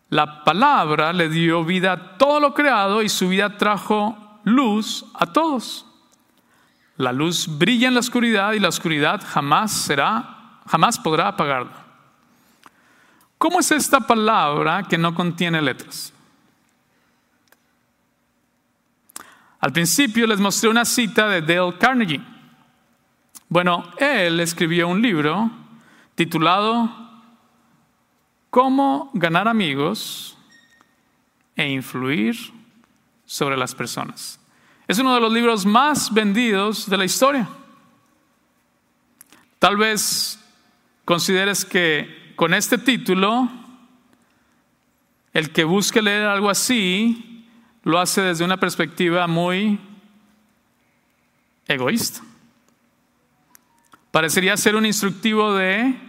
[0.09, 5.25] La palabra le dio vida a todo lo creado y su vida trajo luz a
[5.25, 5.85] todos.
[6.95, 11.88] La luz brilla en la oscuridad y la oscuridad jamás será, jamás podrá apagarla.
[13.39, 16.11] ¿Cómo es esta palabra que no contiene letras?
[19.61, 22.21] Al principio les mostré una cita de Dale Carnegie.
[23.47, 25.49] Bueno, él escribió un libro
[26.15, 26.91] titulado
[28.49, 30.37] Cómo ganar amigos
[31.55, 32.35] e influir
[33.25, 34.37] sobre las personas.
[34.85, 37.47] Es uno de los libros más vendidos de la historia.
[39.59, 40.43] Tal vez
[41.05, 43.49] consideres que con este título,
[45.33, 47.45] el que busque leer algo así,
[47.83, 49.77] lo hace desde una perspectiva muy
[51.67, 52.21] egoísta.
[54.11, 55.99] Parecería ser un instructivo de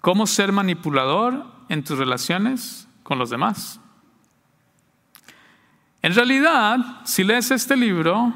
[0.00, 3.80] cómo ser manipulador en tus relaciones con los demás.
[6.02, 8.32] En realidad, si lees este libro,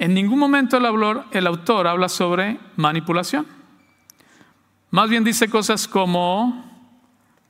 [0.00, 3.57] en ningún momento el autor, el autor habla sobre manipulación.
[4.90, 6.64] Más bien dice cosas como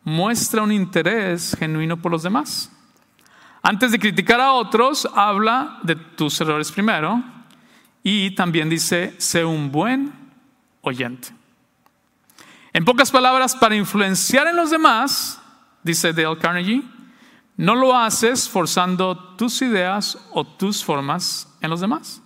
[0.02, 2.70] muestra un interés genuino por los demás.
[3.62, 7.22] Antes de criticar a otros, habla de tus errores primero
[8.02, 10.12] y también dice, sé un buen
[10.80, 11.28] oyente.
[12.72, 15.40] En pocas palabras, para influenciar en los demás,
[15.82, 16.82] dice Dale Carnegie,
[17.56, 22.20] no lo haces forzando tus ideas o tus formas en los demás.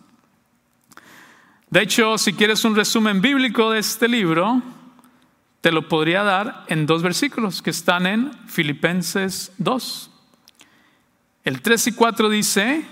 [1.70, 4.62] De hecho, si quieres un resumen bíblico de este libro,
[5.62, 10.10] te lo podría dar en dos versículos que están en Filipenses 2.
[11.44, 12.84] El 3 y 4 dice,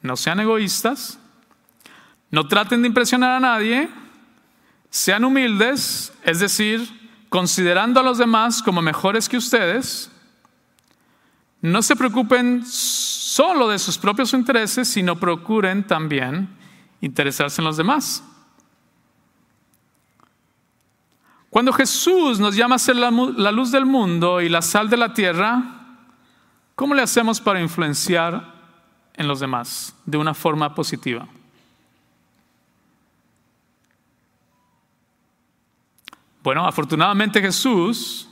[0.00, 1.18] no sean egoístas,
[2.30, 3.90] no traten de impresionar a nadie,
[4.88, 6.88] sean humildes, es decir,
[7.28, 10.10] considerando a los demás como mejores que ustedes,
[11.60, 16.48] no se preocupen solo de sus propios intereses, sino procuren también
[17.02, 18.24] interesarse en los demás.
[21.50, 25.14] Cuando Jesús nos llama a ser la, luz del mundo y la sal de la
[25.14, 25.62] tierra,
[26.74, 28.54] ¿cómo le hacemos para influenciar
[29.14, 31.26] en los demás de una forma positiva?
[36.42, 38.28] Bueno, afortunadamente Jesús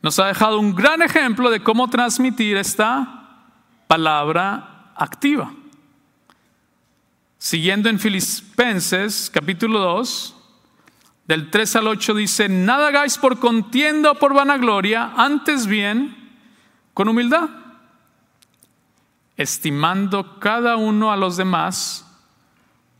[0.00, 3.46] nos ha dejado un gran ejemplo de cómo transmitir esta
[3.86, 5.52] palabra activa.
[7.38, 10.41] Siguiendo en Filipenses capítulo 2,
[11.26, 16.16] del 3 al 8 dice, nada hagáis por contienda o por vanagloria, antes bien
[16.94, 17.48] con humildad,
[19.36, 22.06] estimando cada uno a los demás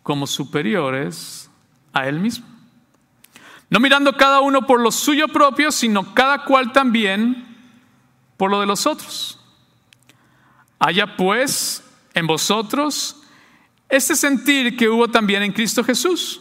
[0.02, 1.50] como superiores
[1.92, 2.46] a él mismo.
[3.70, 7.56] No mirando cada uno por lo suyo propio, sino cada cual también
[8.36, 9.38] por lo de los otros.
[10.78, 13.22] Haya pues en vosotros
[13.88, 16.40] este sentir que hubo también en Cristo Jesús,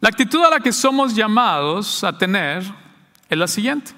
[0.00, 2.62] La actitud a la que somos llamados a tener
[3.28, 3.92] es la siguiente.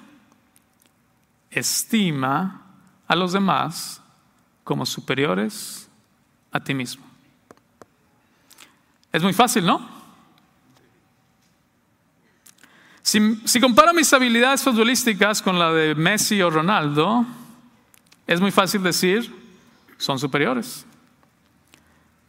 [1.49, 2.61] Estima
[3.07, 4.01] a los demás
[4.63, 5.89] como superiores
[6.51, 7.05] a ti mismo.
[9.11, 10.01] Es muy fácil, ¿no?
[13.03, 17.25] Si, comparo mis habilidades futbolísticas con la de Messi o Ronaldo,
[18.25, 19.35] es muy fácil decir,
[19.97, 20.85] son superiores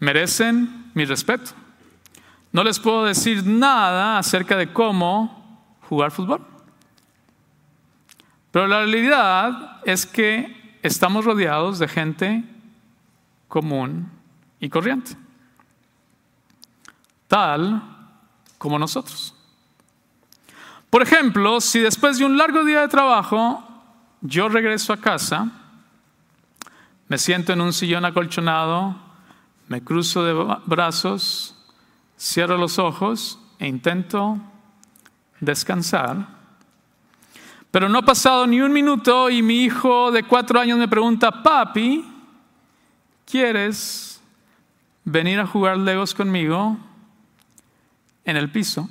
[0.03, 1.53] merecen mi respeto.
[2.53, 6.47] No les puedo decir nada acerca de cómo jugar fútbol.
[8.51, 12.45] Pero la realidad es que estamos rodeados de gente
[13.49, 14.11] común
[14.61, 15.17] y corriente,
[17.27, 17.83] tal
[18.59, 19.35] como nosotros.
[20.91, 23.67] Por ejemplo, si después de un largo día de trabajo
[24.21, 25.51] yo regreso a casa,
[27.09, 28.95] me siento en un sillón acolchonado,
[29.69, 31.52] me cruzo de brazos,
[32.23, 34.39] cierro los ojos e intento
[35.41, 36.29] descansar.
[37.73, 41.43] Pero no ha pasado ni un minuto y mi hijo de cuatro años me pregunta,
[41.43, 42.05] papi,
[43.27, 44.23] ¿quieres
[45.05, 46.79] venir a jugar legos conmigo
[48.25, 48.89] en el piso?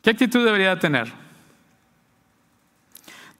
[0.00, 1.12] ¿Qué actitud debería tener?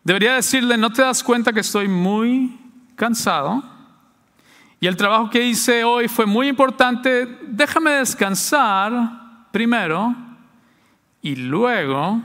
[0.03, 2.59] Debería decirle, ¿no te das cuenta que estoy muy
[2.97, 3.74] cansado
[4.85, 10.15] y el trabajo que hice hoy fue muy importante, déjame descansar primero
[11.23, 12.21] y luego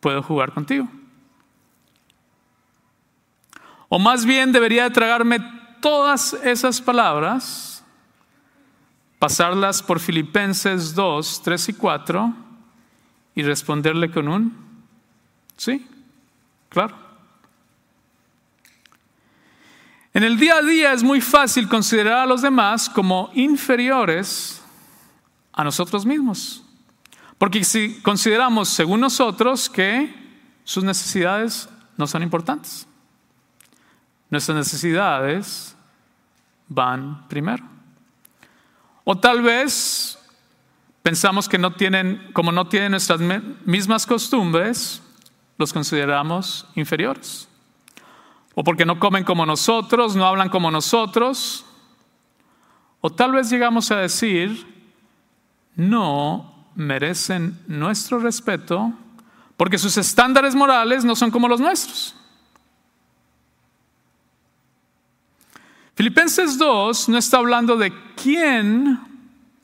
[0.00, 0.88] puedo jugar contigo.
[3.88, 5.38] O más bien debería tragarme
[5.80, 7.84] todas esas palabras,
[9.20, 12.34] pasarlas por Filipenses 2, 3 y 4
[13.36, 14.52] y responderle con un,
[15.56, 15.86] sí,
[16.70, 17.03] claro.
[20.14, 24.62] En el día a día es muy fácil considerar a los demás como inferiores
[25.52, 26.62] a nosotros mismos.
[27.36, 30.14] Porque si consideramos, según nosotros, que
[30.62, 32.86] sus necesidades no son importantes,
[34.30, 35.76] nuestras necesidades
[36.68, 37.64] van primero.
[39.02, 40.16] O tal vez
[41.02, 43.20] pensamos que no tienen, como no tienen nuestras
[43.64, 45.02] mismas costumbres,
[45.58, 47.48] los consideramos inferiores
[48.54, 51.64] o porque no comen como nosotros, no hablan como nosotros,
[53.00, 54.66] o tal vez llegamos a decir,
[55.76, 58.92] no merecen nuestro respeto
[59.56, 62.16] porque sus estándares morales no son como los nuestros.
[65.94, 69.00] Filipenses 2 no está hablando de quién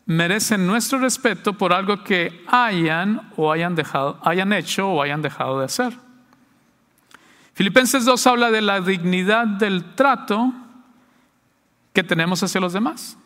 [0.06, 5.58] merece nuestro respeto por algo que hayan o hayan dejado, hayan hecho o hayan dejado
[5.58, 6.09] de hacer.
[7.60, 10.50] Filipenses 2 habla de la dignidad del trato
[11.92, 13.18] que tenemos hacia los demás,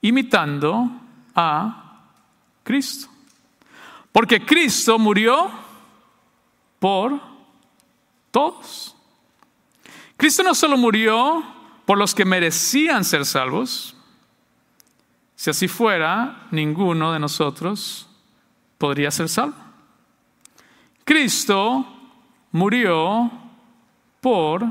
[0.00, 0.90] imitando
[1.34, 2.00] a
[2.62, 3.10] Cristo.
[4.10, 5.50] Porque Cristo murió
[6.78, 7.20] por
[8.30, 8.96] todos.
[10.16, 11.44] Cristo no solo murió
[11.84, 13.94] por los que merecían ser salvos,
[15.36, 18.08] si así fuera, ninguno de nosotros
[18.78, 19.58] podría ser salvo.
[21.04, 21.93] Cristo
[22.54, 23.32] murió
[24.20, 24.64] por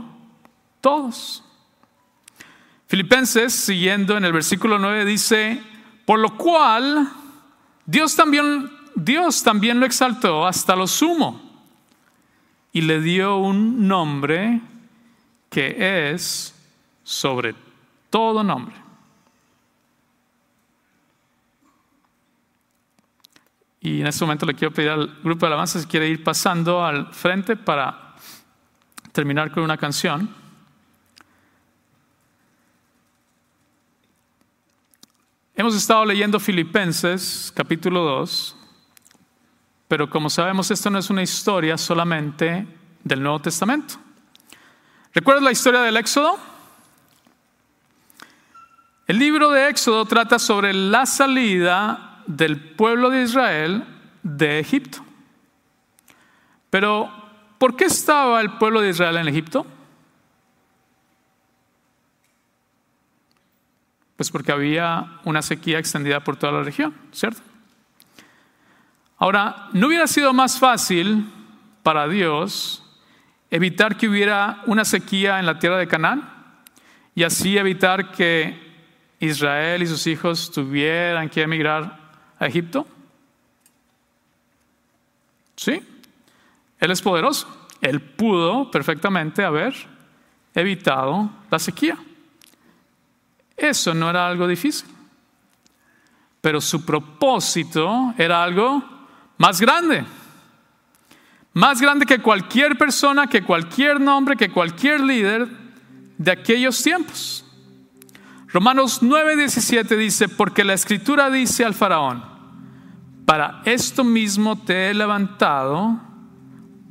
[0.80, 1.44] todos.
[2.88, 5.62] Filipenses, siguiendo en el versículo 9, dice,
[6.06, 7.10] por lo cual
[7.86, 11.42] Dios también, Dios también lo exaltó hasta lo sumo
[12.72, 14.62] y le dio un nombre
[15.50, 16.56] que es
[17.04, 17.54] sobre
[18.10, 18.83] todo nombre.
[23.86, 26.86] Y en este momento le quiero pedir al grupo de alabanza si quiere ir pasando
[26.86, 28.16] al frente para
[29.12, 30.34] terminar con una canción.
[35.54, 38.56] Hemos estado leyendo Filipenses capítulo 2,
[39.90, 42.66] pero como sabemos esto no es una historia solamente
[43.04, 43.96] del Nuevo Testamento.
[45.14, 46.40] ¿Recuerdas la historia del Éxodo?
[49.08, 53.86] El libro de Éxodo trata sobre la salida del pueblo de Israel
[54.24, 55.03] de Egipto.
[56.69, 57.11] Pero,
[57.57, 59.65] ¿por qué estaba el pueblo de Israel en Egipto?
[64.15, 67.41] Pues porque había una sequía extendida por toda la región, ¿cierto?
[69.17, 71.30] Ahora, ¿no hubiera sido más fácil
[71.84, 72.84] para Dios
[73.51, 76.28] evitar que hubiera una sequía en la tierra de Canaán
[77.13, 78.59] y así evitar que
[79.19, 82.03] Israel y sus hijos tuvieran que emigrar
[82.48, 82.88] Egipto?
[85.56, 85.82] Sí,
[86.80, 87.48] Él es poderoso.
[87.82, 89.74] Él pudo perfectamente haber
[90.56, 91.98] evitado la sequía.
[93.56, 94.89] Eso no era algo difícil.
[96.41, 98.84] Pero su propósito era algo
[99.38, 100.06] más grande.
[101.54, 105.48] Más grande que cualquier persona, que cualquier nombre, que cualquier líder
[106.18, 107.46] de aquellos tiempos.
[108.48, 112.24] Romanos 9:17 dice, porque la escritura dice al faraón,
[113.26, 115.99] para esto mismo te he levantado,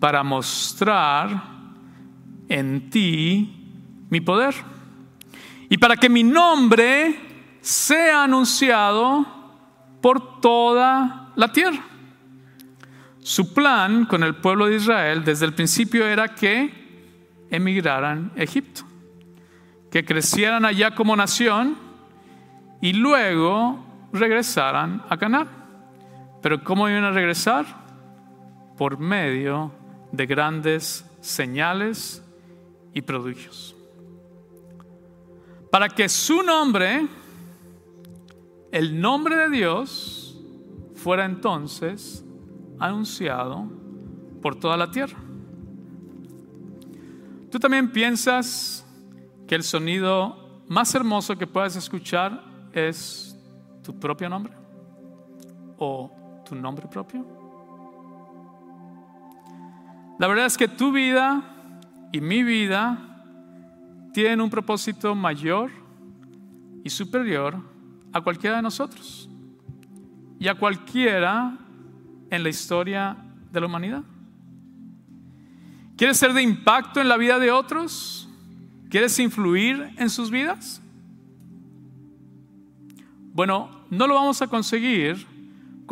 [0.00, 1.42] para mostrar
[2.48, 4.54] en ti mi poder.
[5.68, 9.24] Y para que mi nombre sea anunciado
[10.00, 11.82] por toda la tierra.
[13.20, 18.82] Su plan con el pueblo de Israel desde el principio era que emigraran a Egipto,
[19.90, 21.78] que crecieran allá como nación
[22.80, 25.61] y luego regresaran a Canaán.
[26.42, 27.64] Pero ¿cómo iban a regresar?
[28.76, 29.72] Por medio
[30.10, 32.22] de grandes señales
[32.92, 33.76] y prodigios
[35.72, 37.08] para que su nombre,
[38.70, 40.38] el nombre de Dios,
[40.94, 42.22] fuera entonces
[42.78, 43.70] anunciado
[44.42, 45.16] por toda la tierra.
[47.50, 48.84] ¿Tú también piensas
[49.48, 53.34] que el sonido más hermoso que puedas escuchar es
[53.82, 54.52] tu propio nombre?
[55.78, 56.12] ¿O
[56.44, 57.24] tu nombre propio?
[60.18, 61.42] La verdad es que tu vida
[62.12, 62.98] y mi vida
[64.12, 65.70] tienen un propósito mayor
[66.84, 67.56] y superior
[68.12, 69.28] a cualquiera de nosotros
[70.38, 71.58] y a cualquiera
[72.30, 73.16] en la historia
[73.50, 74.02] de la humanidad.
[75.96, 78.28] ¿Quieres ser de impacto en la vida de otros?
[78.90, 80.82] ¿Quieres influir en sus vidas?
[83.32, 85.26] Bueno, no lo vamos a conseguir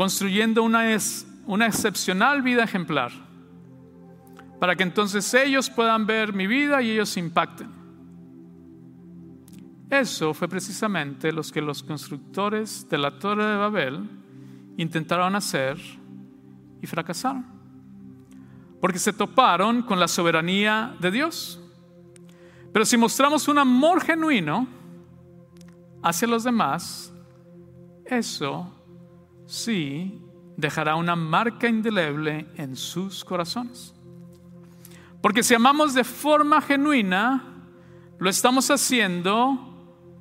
[0.00, 0.96] construyendo una,
[1.44, 3.12] una excepcional vida ejemplar,
[4.58, 7.68] para que entonces ellos puedan ver mi vida y ellos impacten.
[9.90, 14.08] Eso fue precisamente lo que los constructores de la Torre de Babel
[14.78, 15.76] intentaron hacer
[16.80, 17.44] y fracasaron.
[18.80, 21.60] Porque se toparon con la soberanía de Dios.
[22.72, 24.66] Pero si mostramos un amor genuino
[26.02, 27.12] hacia los demás,
[28.06, 28.79] eso
[29.50, 30.22] sí
[30.56, 33.92] dejará una marca indeleble en sus corazones.
[35.20, 37.44] Porque si amamos de forma genuina,
[38.18, 39.66] lo estamos haciendo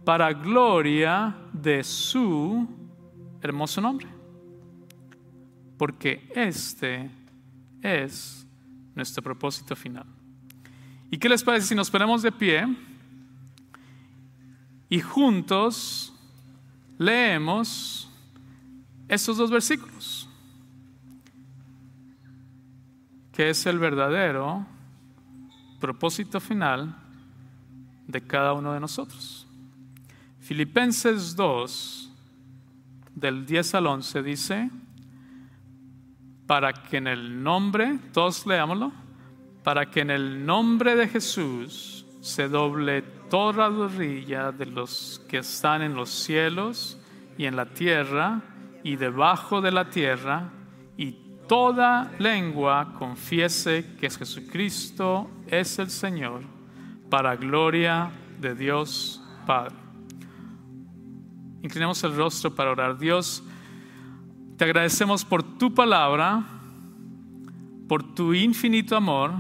[0.04, 2.68] para gloria de su
[3.42, 4.08] hermoso nombre.
[5.78, 7.10] Porque este
[7.82, 8.46] es
[8.96, 10.06] nuestro propósito final.
[11.12, 12.68] ¿Y qué les parece si nos ponemos de pie
[14.90, 16.14] y juntos
[16.98, 18.09] leemos
[19.10, 20.30] estos dos versículos?
[23.34, 24.66] Que es el verdadero
[25.80, 26.96] propósito final
[28.08, 29.48] de cada uno de nosotros.
[30.40, 32.12] Filipenses 2,
[33.16, 34.70] del 10 al 11, dice,
[36.48, 38.92] para que en el nombre, todos leámoslo,
[39.64, 45.82] para que en el nombre de Jesús se doble toda rodilla de los que están
[45.82, 46.98] en los cielos
[47.38, 48.42] y en la tierra
[48.84, 50.50] y debajo de la tierra,
[50.98, 51.12] y
[51.48, 56.42] toda lengua confiese que Jesucristo es el Señor,
[57.10, 59.76] para gloria de Dios Padre.
[61.62, 62.98] Inclinemos el rostro para orar.
[62.98, 63.44] Dios,
[64.58, 66.44] te agradecemos por tu palabra,
[67.88, 69.32] por tu infinito amor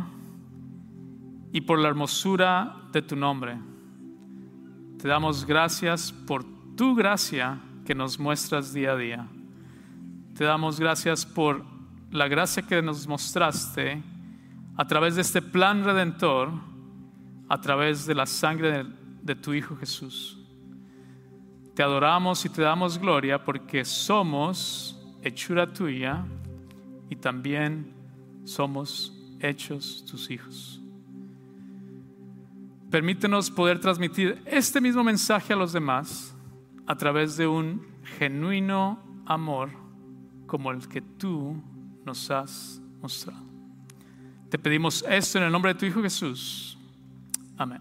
[1.53, 3.57] y por la hermosura de tu nombre.
[4.97, 6.43] Te damos gracias por
[6.75, 7.59] tu gracia
[7.89, 9.27] que nos muestras día a día.
[10.37, 11.65] Te damos gracias por
[12.11, 14.03] la gracia que nos mostraste
[14.77, 16.51] a través de este plan redentor,
[17.47, 18.85] a través de la sangre
[19.23, 20.37] de, tu Hijo Jesús.
[21.73, 26.23] Te adoramos y te damos gloria porque somos hechura tuya
[27.09, 27.91] y también
[28.43, 30.79] somos hechos tus hijos.
[32.91, 36.28] Permítenos poder transmitir este mismo mensaje a los demás
[36.89, 37.85] a través de un
[38.17, 39.69] genuino amor
[40.47, 41.61] como el que tú
[42.03, 43.43] nos has mostrado.
[44.49, 46.79] Te pedimos esto en el nombre de tu Hijo Jesús.
[47.59, 47.79] Amén.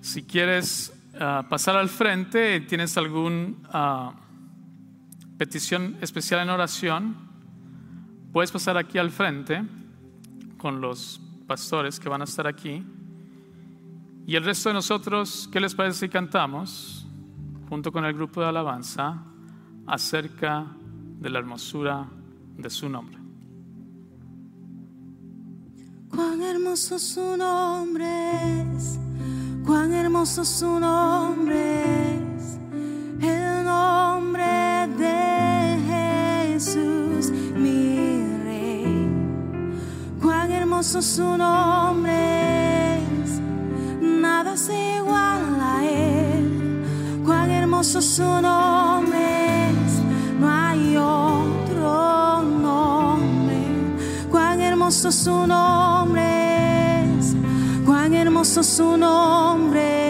[0.00, 7.16] Si quieres uh, pasar al frente, tienes alguna uh, petición especial en oración,
[8.32, 9.64] puedes pasar aquí al frente
[10.58, 12.84] con los pastores que van a estar aquí.
[14.28, 17.05] Y el resto de nosotros, ¿qué les parece si cantamos
[17.68, 19.22] junto con el grupo de alabanza
[19.86, 20.66] acerca
[21.20, 22.06] de la hermosura
[22.56, 23.18] de su nombre?
[26.10, 28.06] Cuán hermoso su nombre
[28.74, 28.98] es,
[29.64, 32.58] cuán hermoso su nombre es,
[33.20, 35.78] el nombre de
[36.54, 39.08] Jesús, mi rey.
[40.22, 43.40] Cuán hermoso su nombre es,
[44.00, 46.25] nada se iguala a él.
[47.76, 49.70] Hermoso su nombre
[50.40, 53.66] no hay otro nombre.
[54.30, 57.04] Cuán hermoso su nombre
[57.84, 60.05] cuán hermoso su nombre